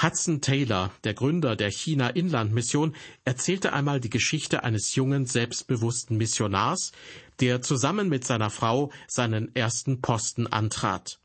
Hudson 0.00 0.42
Taylor, 0.42 0.92
der 1.04 1.14
Gründer 1.14 1.56
der 1.56 1.70
China-Inland-Mission, 1.70 2.94
erzählte 3.24 3.72
einmal 3.72 3.98
die 3.98 4.10
Geschichte 4.10 4.62
eines 4.62 4.94
jungen, 4.94 5.24
selbstbewussten 5.24 6.18
Missionars, 6.18 6.92
der 7.40 7.62
zusammen 7.62 8.10
mit 8.10 8.24
seiner 8.24 8.50
Frau 8.50 8.92
seinen 9.08 9.54
ersten 9.56 10.02
Posten 10.02 10.46
antrat. 10.46 11.18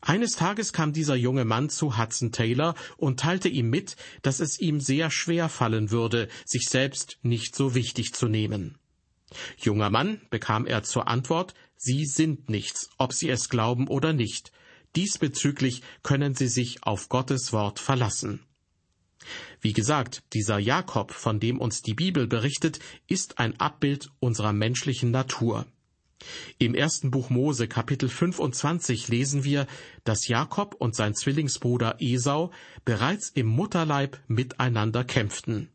Eines 0.00 0.32
Tages 0.32 0.72
kam 0.72 0.92
dieser 0.92 1.14
junge 1.14 1.44
Mann 1.44 1.68
zu 1.68 1.98
Hudson 1.98 2.32
Taylor 2.32 2.74
und 2.96 3.20
teilte 3.20 3.48
ihm 3.48 3.68
mit, 3.68 3.96
dass 4.22 4.40
es 4.40 4.58
ihm 4.58 4.80
sehr 4.80 5.10
schwer 5.10 5.48
fallen 5.50 5.90
würde, 5.90 6.28
sich 6.46 6.68
selbst 6.68 7.18
nicht 7.22 7.54
so 7.54 7.74
wichtig 7.74 8.14
zu 8.14 8.26
nehmen. 8.26 8.78
Junger 9.58 9.90
Mann, 9.90 10.20
bekam 10.30 10.66
er 10.66 10.82
zur 10.82 11.08
Antwort, 11.08 11.54
Sie 11.84 12.06
sind 12.06 12.48
nichts, 12.48 12.90
ob 12.96 13.12
Sie 13.12 13.28
es 13.28 13.48
glauben 13.48 13.88
oder 13.88 14.12
nicht. 14.12 14.52
Diesbezüglich 14.94 15.82
können 16.04 16.32
Sie 16.36 16.46
sich 16.46 16.84
auf 16.84 17.08
Gottes 17.08 17.52
Wort 17.52 17.80
verlassen. 17.80 18.38
Wie 19.60 19.72
gesagt, 19.72 20.22
dieser 20.32 20.60
Jakob, 20.60 21.10
von 21.10 21.40
dem 21.40 21.58
uns 21.58 21.82
die 21.82 21.94
Bibel 21.94 22.28
berichtet, 22.28 22.78
ist 23.08 23.40
ein 23.40 23.58
Abbild 23.58 24.12
unserer 24.20 24.52
menschlichen 24.52 25.10
Natur. 25.10 25.66
Im 26.58 26.76
ersten 26.76 27.10
Buch 27.10 27.30
Mose 27.30 27.66
Kapitel 27.66 28.08
25 28.08 29.08
lesen 29.08 29.42
wir, 29.42 29.66
dass 30.04 30.28
Jakob 30.28 30.76
und 30.78 30.94
sein 30.94 31.16
Zwillingsbruder 31.16 31.96
Esau 31.98 32.52
bereits 32.84 33.28
im 33.30 33.48
Mutterleib 33.48 34.20
miteinander 34.28 35.02
kämpften. 35.02 35.68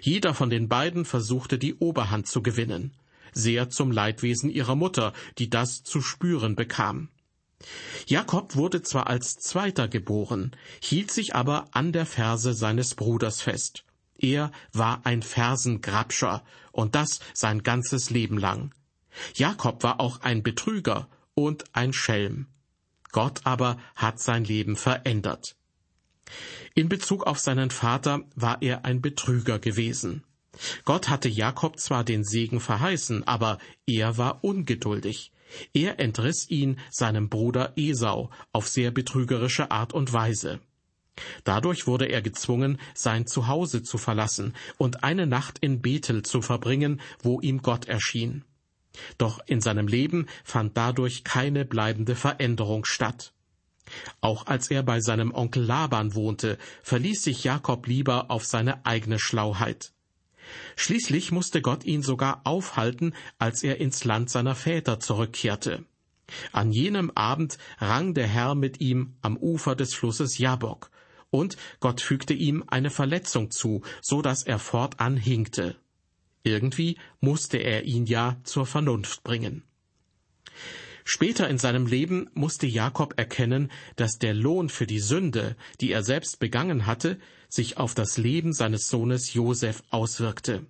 Jeder 0.00 0.32
von 0.32 0.48
den 0.48 0.68
beiden 0.68 1.04
versuchte 1.04 1.58
die 1.58 1.74
Oberhand 1.74 2.28
zu 2.28 2.40
gewinnen, 2.40 2.92
sehr 3.32 3.70
zum 3.70 3.90
Leidwesen 3.90 4.50
ihrer 4.50 4.76
Mutter, 4.76 5.12
die 5.38 5.50
das 5.50 5.82
zu 5.82 6.00
spüren 6.00 6.56
bekam. 6.56 7.08
Jakob 8.06 8.56
wurde 8.56 8.82
zwar 8.82 9.08
als 9.08 9.36
Zweiter 9.36 9.86
geboren, 9.88 10.52
hielt 10.80 11.10
sich 11.10 11.34
aber 11.34 11.68
an 11.72 11.92
der 11.92 12.06
Ferse 12.06 12.54
seines 12.54 12.94
Bruders 12.94 13.42
fest. 13.42 13.84
Er 14.16 14.50
war 14.72 15.00
ein 15.04 15.22
Fersengrabscher, 15.22 16.42
und 16.72 16.94
das 16.94 17.20
sein 17.34 17.62
ganzes 17.62 18.10
Leben 18.10 18.38
lang. 18.38 18.72
Jakob 19.34 19.82
war 19.82 20.00
auch 20.00 20.20
ein 20.20 20.42
Betrüger 20.42 21.08
und 21.34 21.64
ein 21.74 21.92
Schelm. 21.92 22.46
Gott 23.12 23.40
aber 23.44 23.76
hat 23.96 24.20
sein 24.20 24.44
Leben 24.44 24.76
verändert. 24.76 25.56
In 26.74 26.88
Bezug 26.88 27.26
auf 27.26 27.38
seinen 27.38 27.70
Vater 27.70 28.22
war 28.36 28.62
er 28.62 28.84
ein 28.84 29.02
Betrüger 29.02 29.58
gewesen. 29.58 30.22
Gott 30.84 31.08
hatte 31.08 31.28
Jakob 31.28 31.78
zwar 31.78 32.04
den 32.04 32.24
Segen 32.24 32.60
verheißen, 32.60 33.26
aber 33.26 33.58
er 33.86 34.18
war 34.18 34.42
ungeduldig. 34.44 35.32
Er 35.72 35.98
entriss 35.98 36.48
ihn 36.48 36.78
seinem 36.90 37.28
Bruder 37.28 37.72
Esau 37.76 38.30
auf 38.52 38.68
sehr 38.68 38.90
betrügerische 38.90 39.70
Art 39.70 39.92
und 39.92 40.12
Weise. 40.12 40.60
Dadurch 41.44 41.86
wurde 41.86 42.06
er 42.06 42.22
gezwungen, 42.22 42.78
sein 42.94 43.26
Zuhause 43.26 43.82
zu 43.82 43.98
verlassen 43.98 44.54
und 44.78 45.04
eine 45.04 45.26
Nacht 45.26 45.58
in 45.58 45.82
Bethel 45.82 46.22
zu 46.22 46.40
verbringen, 46.40 47.00
wo 47.22 47.40
ihm 47.40 47.62
Gott 47.62 47.86
erschien. 47.86 48.44
Doch 49.18 49.40
in 49.46 49.60
seinem 49.60 49.86
Leben 49.86 50.26
fand 50.44 50.76
dadurch 50.76 51.24
keine 51.24 51.64
bleibende 51.64 52.16
Veränderung 52.16 52.84
statt. 52.84 53.32
Auch 54.20 54.46
als 54.46 54.70
er 54.70 54.82
bei 54.82 55.00
seinem 55.00 55.32
Onkel 55.32 55.64
Laban 55.64 56.14
wohnte, 56.14 56.58
verließ 56.82 57.22
sich 57.22 57.44
Jakob 57.44 57.86
lieber 57.86 58.30
auf 58.30 58.44
seine 58.44 58.86
eigene 58.86 59.18
Schlauheit. 59.18 59.92
Schließlich 60.76 61.32
musste 61.32 61.62
Gott 61.62 61.84
ihn 61.84 62.02
sogar 62.02 62.42
aufhalten, 62.44 63.14
als 63.38 63.62
er 63.62 63.80
ins 63.80 64.04
Land 64.04 64.30
seiner 64.30 64.54
Väter 64.54 65.00
zurückkehrte. 65.00 65.84
An 66.52 66.72
jenem 66.72 67.10
Abend 67.10 67.58
rang 67.78 68.14
der 68.14 68.26
Herr 68.26 68.54
mit 68.54 68.80
ihm 68.80 69.14
am 69.20 69.36
Ufer 69.36 69.74
des 69.74 69.94
Flusses 69.94 70.38
Jabok, 70.38 70.90
und 71.30 71.56
Gott 71.78 72.00
fügte 72.00 72.34
ihm 72.34 72.64
eine 72.66 72.90
Verletzung 72.90 73.50
zu, 73.50 73.82
so 74.00 74.22
dass 74.22 74.42
er 74.42 74.58
fortan 74.58 75.16
hinkte. 75.16 75.76
Irgendwie 76.42 76.98
musste 77.20 77.58
er 77.58 77.84
ihn 77.84 78.06
ja 78.06 78.36
zur 78.44 78.66
Vernunft 78.66 79.22
bringen. 79.22 79.62
Später 81.04 81.48
in 81.48 81.58
seinem 81.58 81.86
Leben 81.86 82.28
musste 82.34 82.66
Jakob 82.66 83.14
erkennen, 83.16 83.70
dass 83.96 84.18
der 84.18 84.34
Lohn 84.34 84.68
für 84.68 84.86
die 84.86 85.00
Sünde, 85.00 85.56
die 85.80 85.92
er 85.92 86.02
selbst 86.02 86.38
begangen 86.38 86.86
hatte, 86.86 87.18
sich 87.48 87.76
auf 87.76 87.94
das 87.94 88.16
Leben 88.16 88.52
seines 88.52 88.88
Sohnes 88.88 89.34
Josef 89.34 89.82
auswirkte. 89.90 90.66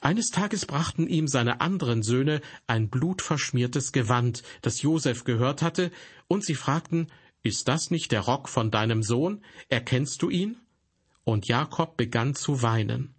Eines 0.00 0.30
Tages 0.30 0.66
brachten 0.66 1.06
ihm 1.06 1.28
seine 1.28 1.60
anderen 1.60 2.02
Söhne 2.02 2.40
ein 2.66 2.88
blutverschmiertes 2.88 3.92
Gewand, 3.92 4.42
das 4.62 4.82
Josef 4.82 5.24
gehört 5.24 5.62
hatte, 5.62 5.90
und 6.28 6.44
sie 6.44 6.54
fragten, 6.54 7.08
Ist 7.42 7.68
das 7.68 7.90
nicht 7.90 8.12
der 8.12 8.20
Rock 8.20 8.48
von 8.48 8.70
deinem 8.70 9.02
Sohn? 9.02 9.42
Erkennst 9.68 10.22
du 10.22 10.30
ihn? 10.30 10.56
Und 11.24 11.48
Jakob 11.48 11.96
begann 11.96 12.34
zu 12.34 12.62
weinen. 12.62 13.14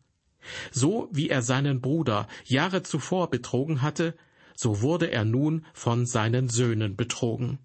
So 0.71 1.09
wie 1.11 1.29
er 1.29 1.41
seinen 1.41 1.81
Bruder 1.81 2.27
Jahre 2.45 2.83
zuvor 2.83 3.29
betrogen 3.29 3.81
hatte, 3.81 4.15
so 4.57 4.81
wurde 4.81 5.11
er 5.11 5.23
nun 5.23 5.65
von 5.73 6.05
seinen 6.05 6.49
Söhnen 6.49 6.97
betrogen. 6.97 7.59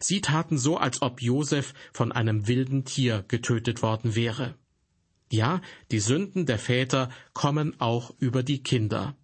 Sie 0.00 0.20
taten 0.20 0.58
so, 0.58 0.78
als 0.78 1.02
ob 1.02 1.22
Josef 1.22 1.74
von 1.92 2.10
einem 2.10 2.48
wilden 2.48 2.84
Tier 2.84 3.24
getötet 3.28 3.82
worden 3.82 4.16
wäre. 4.16 4.54
Ja, 5.30 5.60
die 5.92 6.00
Sünden 6.00 6.46
der 6.46 6.58
Väter 6.58 7.10
kommen 7.34 7.78
auch 7.80 8.14
über 8.18 8.42
die 8.42 8.62
Kinder. 8.62 9.14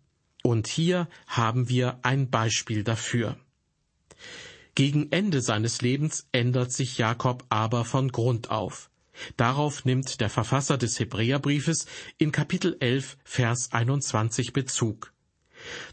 Und 0.42 0.68
hier 0.68 1.08
haben 1.26 1.70
wir 1.70 1.98
ein 2.02 2.30
Beispiel 2.30 2.84
dafür. 2.84 3.37
Gegen 4.74 5.10
Ende 5.10 5.40
seines 5.40 5.80
Lebens 5.80 6.28
ändert 6.30 6.72
sich 6.72 6.98
Jakob 6.98 7.44
aber 7.48 7.87
von 7.87 8.12
Grund 8.12 8.50
auf. 8.50 8.90
Darauf 9.37 9.84
nimmt 9.84 10.20
der 10.20 10.28
Verfasser 10.28 10.76
des 10.76 10.98
Hebräerbriefes 10.98 11.87
in 12.18 12.32
Kapitel 12.32 12.76
11, 12.80 13.16
Vers 13.24 13.72
21 13.72 14.52
Bezug. 14.52 15.13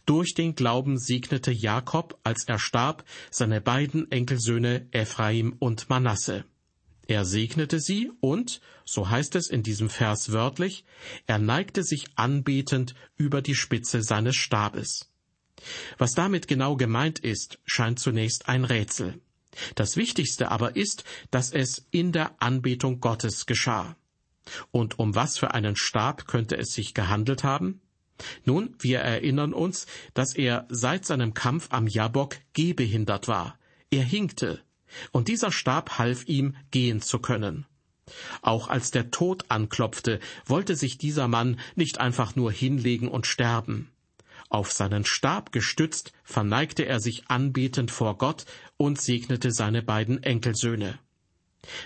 Durch 0.06 0.34
den 0.34 0.56
Glauben 0.56 0.98
segnete 0.98 1.52
Jakob, 1.52 2.20
als 2.24 2.44
er 2.48 2.60
starb, 2.60 3.04
seine 3.30 3.62
beiden 3.62 4.12
Enkelsöhne 4.12 4.88
Ephraim 4.92 5.56
und 5.60 5.90
Manasse. 5.90 6.46
Er 7.08 7.26
segnete 7.26 7.80
sie 7.80 8.12
und, 8.22 8.62
so 8.86 9.10
heißt 9.10 9.36
es 9.36 9.50
in 9.50 9.64
diesem 9.64 9.90
Vers 9.90 10.32
wörtlich, 10.32 10.86
er 11.28 11.40
neigte 11.40 11.84
sich 11.84 12.06
anbetend 12.16 12.96
über 13.18 13.42
die 13.42 13.56
Spitze 13.56 14.02
seines 14.02 14.36
Stabes. 14.36 15.12
Was 15.98 16.14
damit 16.14 16.48
genau 16.48 16.76
gemeint 16.76 17.20
ist, 17.20 17.60
scheint 17.66 18.00
zunächst 18.00 18.48
ein 18.48 18.64
Rätsel. 18.66 19.20
Das 19.76 19.98
Wichtigste 19.98 20.50
aber 20.50 20.76
ist, 20.76 21.04
dass 21.30 21.52
es 21.52 21.86
in 21.92 22.12
der 22.12 22.42
Anbetung 22.42 23.02
Gottes 23.02 23.46
geschah. 23.46 23.96
Und 24.72 24.98
um 24.98 25.14
was 25.14 25.38
für 25.38 25.54
einen 25.54 25.76
Stab 25.76 26.28
könnte 26.28 26.58
es 26.58 26.74
sich 26.74 26.94
gehandelt 26.94 27.44
haben? 27.44 27.82
Nun, 28.46 28.76
wir 28.80 29.00
erinnern 29.00 29.54
uns, 29.54 29.88
dass 30.14 30.34
er 30.34 30.66
seit 30.70 31.06
seinem 31.06 31.34
Kampf 31.34 31.68
am 31.72 31.88
Jabok 31.88 32.38
gehbehindert 32.54 33.28
war. 33.28 33.58
Er 33.90 34.04
hinkte, 34.04 34.62
und 35.12 35.28
dieser 35.28 35.52
Stab 35.52 35.98
half 35.98 36.28
ihm, 36.28 36.56
gehen 36.72 37.02
zu 37.02 37.20
können. 37.20 37.66
Auch 38.42 38.68
als 38.68 38.92
der 38.92 39.12
Tod 39.12 39.46
anklopfte, 39.50 40.20
wollte 40.46 40.76
sich 40.76 40.98
dieser 40.98 41.28
Mann 41.28 41.60
nicht 41.76 42.00
einfach 42.00 42.36
nur 42.36 42.52
hinlegen 42.52 43.08
und 43.08 43.28
sterben. 43.28 43.92
Auf 44.50 44.74
seinen 44.74 45.06
Stab 45.06 45.54
gestützt, 45.54 46.12
verneigte 46.24 46.84
er 46.86 47.00
sich 47.00 47.30
anbetend 47.30 47.90
vor 47.90 48.18
Gott 48.18 48.46
und 48.76 49.00
segnete 49.00 49.52
seine 49.52 49.82
beiden 49.82 50.24
Enkelsöhne. 50.24 51.00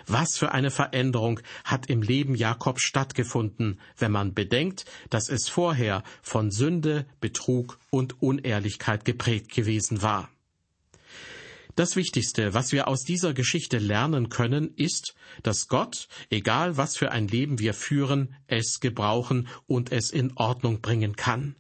Was 0.08 0.38
für 0.38 0.52
eine 0.52 0.71
Veränderung 0.71 1.39
hat 1.63 1.89
im 1.89 2.02
Leben 2.02 2.36
Jakobs 2.36 2.84
stattgefunden, 2.84 3.80
wenn 3.98 4.12
man 4.12 4.34
bedenkt, 4.34 4.86
dass 5.10 5.30
es 5.30 5.50
vorher 5.50 6.04
von 6.21 6.52
Sünde, 6.52 7.06
Betrug 7.21 7.80
und 7.89 8.21
Unehrlichkeit 8.21 9.06
geprägt 9.06 9.54
gewesen 9.54 10.02
war. 10.02 10.30
Das 11.76 11.98
Wichtigste, 11.98 12.54
was 12.54 12.71
wir 12.71 12.88
aus 12.88 13.02
dieser 13.02 13.34
Geschichte 13.34 13.80
lernen 13.80 14.30
können, 14.30 14.74
ist, 14.78 15.13
dass 15.43 15.67
Gott, 15.67 16.08
egal 16.30 16.78
was 16.78 16.95
für 16.95 17.12
ein 17.12 17.28
Leben 17.28 17.60
wir 17.60 17.74
führen, 17.74 18.34
es 18.48 18.80
gebrauchen 18.80 19.50
und 19.67 19.91
es 19.91 20.10
in 20.10 20.32
Ordnung 20.38 20.80
bringen 20.80 21.17
kann. 21.17 21.58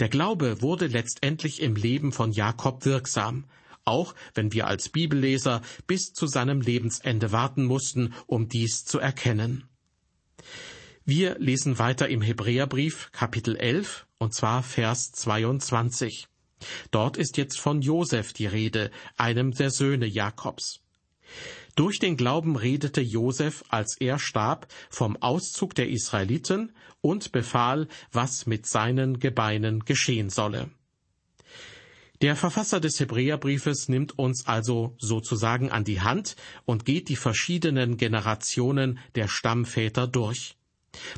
Der 0.00 0.08
Glaube 0.08 0.60
wurde 0.60 0.88
letztendlich 0.88 1.62
im 1.62 1.76
Leben 1.76 2.10
von 2.10 2.32
Jakob 2.32 2.84
wirksam, 2.84 3.44
auch 3.84 4.14
wenn 4.34 4.52
wir 4.52 4.66
als 4.66 4.88
Bibelleser 4.88 5.62
bis 5.86 6.12
zu 6.12 6.26
seinem 6.26 6.60
Lebensende 6.60 7.32
warten 7.32 7.64
mussten, 7.64 8.14
um 8.26 8.48
dies 8.48 8.84
zu 8.84 8.98
erkennen. 8.98 9.64
Wir 11.04 11.38
lesen 11.38 11.78
weiter 11.78 12.08
im 12.08 12.22
Hebräerbrief 12.22 13.10
Kapitel 13.12 13.56
11 13.56 14.06
und 14.18 14.32
zwar 14.32 14.62
Vers 14.62 15.12
22. 15.12 16.28
Dort 16.90 17.18
ist 17.18 17.36
jetzt 17.36 17.60
von 17.60 17.82
Josef 17.82 18.32
die 18.32 18.46
Rede, 18.46 18.90
einem 19.16 19.52
der 19.52 19.70
Söhne 19.70 20.06
Jakobs. 20.06 20.80
Durch 21.74 21.98
den 21.98 22.16
Glauben 22.16 22.56
redete 22.56 23.00
Josef, 23.00 23.64
als 23.68 23.96
er 24.00 24.18
starb, 24.18 24.68
vom 24.90 25.16
Auszug 25.16 25.74
der 25.74 25.88
Israeliten 25.88 26.72
und 27.00 27.32
befahl, 27.32 27.88
was 28.12 28.46
mit 28.46 28.66
seinen 28.66 29.18
Gebeinen 29.18 29.80
geschehen 29.84 30.30
solle. 30.30 30.70
Der 32.22 32.36
Verfasser 32.36 32.80
des 32.80 33.00
Hebräerbriefes 33.00 33.88
nimmt 33.88 34.18
uns 34.18 34.46
also 34.46 34.94
sozusagen 34.98 35.70
an 35.70 35.84
die 35.84 36.00
Hand 36.00 36.36
und 36.64 36.84
geht 36.84 37.08
die 37.08 37.16
verschiedenen 37.16 37.96
Generationen 37.96 38.98
der 39.14 39.28
Stammväter 39.28 40.06
durch. 40.06 40.56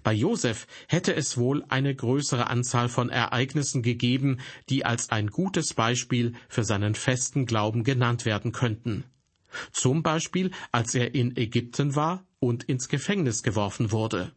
Bei 0.02 0.12
Josef 0.12 0.66
hätte 0.88 1.14
es 1.14 1.36
wohl 1.36 1.64
eine 1.68 1.94
größere 1.94 2.48
Anzahl 2.48 2.88
von 2.88 3.10
Ereignissen 3.10 3.82
gegeben, 3.82 4.38
die 4.70 4.86
als 4.86 5.10
ein 5.10 5.28
gutes 5.28 5.74
Beispiel 5.74 6.32
für 6.48 6.64
seinen 6.64 6.94
festen 6.94 7.44
Glauben 7.44 7.84
genannt 7.84 8.24
werden 8.24 8.52
könnten. 8.52 9.04
Zum 9.72 10.02
Beispiel, 10.02 10.50
als 10.72 10.94
er 10.94 11.14
in 11.14 11.36
Ägypten 11.36 11.94
war 11.94 12.24
und 12.40 12.64
ins 12.64 12.88
Gefängnis 12.88 13.42
geworfen 13.42 13.92
wurde. 13.92 14.32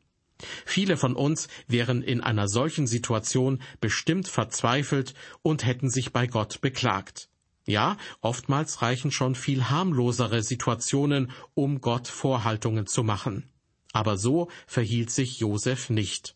Viele 0.65 0.97
von 0.97 1.15
uns 1.15 1.47
wären 1.67 2.01
in 2.01 2.21
einer 2.21 2.47
solchen 2.47 2.87
Situation 2.87 3.61
bestimmt 3.81 4.27
verzweifelt 4.27 5.13
und 5.41 5.65
hätten 5.65 5.89
sich 5.89 6.13
bei 6.13 6.27
Gott 6.27 6.61
beklagt. 6.61 7.29
Ja, 7.65 7.97
oftmals 8.21 8.81
reichen 8.81 9.11
schon 9.11 9.35
viel 9.35 9.65
harmlosere 9.65 10.41
Situationen, 10.41 11.31
um 11.53 11.81
Gott 11.81 12.07
Vorhaltungen 12.07 12.87
zu 12.87 13.03
machen. 13.03 13.49
Aber 13.91 14.17
so 14.17 14.49
verhielt 14.65 15.11
sich 15.11 15.39
Josef 15.39 15.89
nicht. 15.89 16.35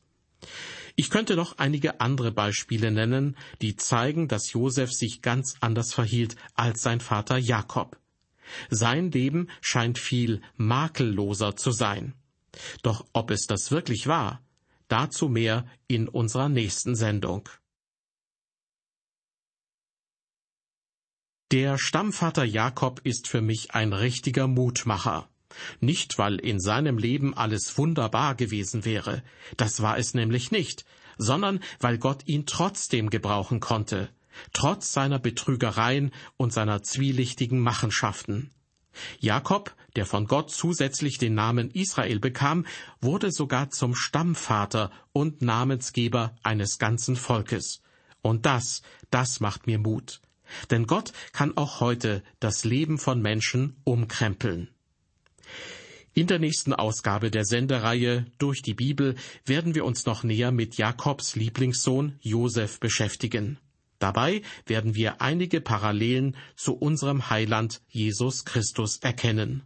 Ich 0.95 1.09
könnte 1.09 1.35
noch 1.35 1.57
einige 1.57 2.01
andere 2.01 2.31
Beispiele 2.31 2.91
nennen, 2.91 3.35
die 3.61 3.75
zeigen, 3.75 4.27
dass 4.27 4.53
Josef 4.53 4.91
sich 4.91 5.21
ganz 5.21 5.55
anders 5.59 5.93
verhielt 5.93 6.35
als 6.53 6.81
sein 6.81 6.99
Vater 6.99 7.37
Jakob. 7.37 7.97
Sein 8.69 9.09
Leben 9.09 9.47
scheint 9.61 9.97
viel 9.97 10.41
makelloser 10.55 11.55
zu 11.55 11.71
sein. 11.71 12.13
Doch 12.81 13.05
ob 13.13 13.31
es 13.31 13.45
das 13.47 13.71
wirklich 13.71 14.07
war, 14.07 14.41
dazu 14.87 15.29
mehr 15.29 15.65
in 15.87 16.07
unserer 16.07 16.49
nächsten 16.49 16.95
Sendung. 16.95 17.49
Der 21.51 21.77
Stammvater 21.77 22.45
Jakob 22.45 23.01
ist 23.03 23.27
für 23.27 23.41
mich 23.41 23.75
ein 23.75 23.93
richtiger 23.93 24.47
Mutmacher. 24.47 25.29
Nicht, 25.79 26.17
weil 26.17 26.39
in 26.39 26.59
seinem 26.59 26.97
Leben 26.97 27.35
alles 27.35 27.77
wunderbar 27.77 28.33
gewesen 28.33 28.85
wäre, 28.85 29.23
das 29.55 29.81
war 29.81 29.99
es 29.99 30.15
nämlich 30.15 30.49
nicht, 30.49 30.83
sondern 31.17 31.59
weil 31.79 31.99
Gott 31.99 32.27
ihn 32.27 32.47
trotzdem 32.47 33.11
gebrauchen 33.11 33.59
konnte, 33.59 34.09
trotz 34.51 34.93
seiner 34.93 35.19
Betrügereien 35.19 36.11
und 36.37 36.51
seiner 36.51 36.81
zwielichtigen 36.81 37.59
Machenschaften. 37.59 38.49
Jakob, 39.19 39.75
der 39.95 40.05
von 40.05 40.25
Gott 40.25 40.51
zusätzlich 40.51 41.17
den 41.17 41.35
Namen 41.35 41.69
Israel 41.71 42.19
bekam, 42.19 42.65
wurde 43.01 43.31
sogar 43.31 43.69
zum 43.69 43.95
Stammvater 43.95 44.91
und 45.11 45.41
Namensgeber 45.41 46.35
eines 46.43 46.79
ganzen 46.79 47.15
Volkes. 47.15 47.81
Und 48.21 48.45
das, 48.45 48.81
das 49.11 49.39
macht 49.39 49.67
mir 49.67 49.79
Mut. 49.79 50.21
Denn 50.71 50.87
Gott 50.87 51.13
kann 51.31 51.57
auch 51.57 51.79
heute 51.79 52.23
das 52.39 52.63
Leben 52.63 52.97
von 52.97 53.21
Menschen 53.21 53.75
umkrempeln. 53.83 54.69
In 56.15 56.27
der 56.27 56.37
nächsten 56.37 56.73
Ausgabe 56.73 57.31
der 57.31 57.43
Sendereihe 57.43 58.25
Durch 58.37 58.61
die 58.61 58.75
Bibel 58.75 59.15
werden 59.45 59.73
wir 59.73 59.83
uns 59.83 60.05
noch 60.05 60.23
näher 60.23 60.51
mit 60.51 60.77
Jakobs 60.77 61.35
Lieblingssohn 61.35 62.17
Josef 62.21 62.79
beschäftigen. 62.79 63.57
Dabei 63.97 64.43
werden 64.67 64.95
wir 64.95 65.21
einige 65.21 65.59
Parallelen 65.59 66.35
zu 66.55 66.75
unserem 66.75 67.29
Heiland 67.29 67.81
Jesus 67.87 68.45
Christus 68.45 68.97
erkennen. 68.97 69.63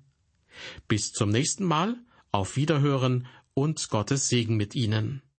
Bis 0.88 1.12
zum 1.12 1.30
nächsten 1.30 1.64
Mal, 1.64 1.96
auf 2.32 2.56
Wiederhören 2.56 3.28
und 3.54 3.90
Gottes 3.90 4.30
Segen 4.30 4.56
mit 4.58 4.76
Ihnen. 4.76 5.22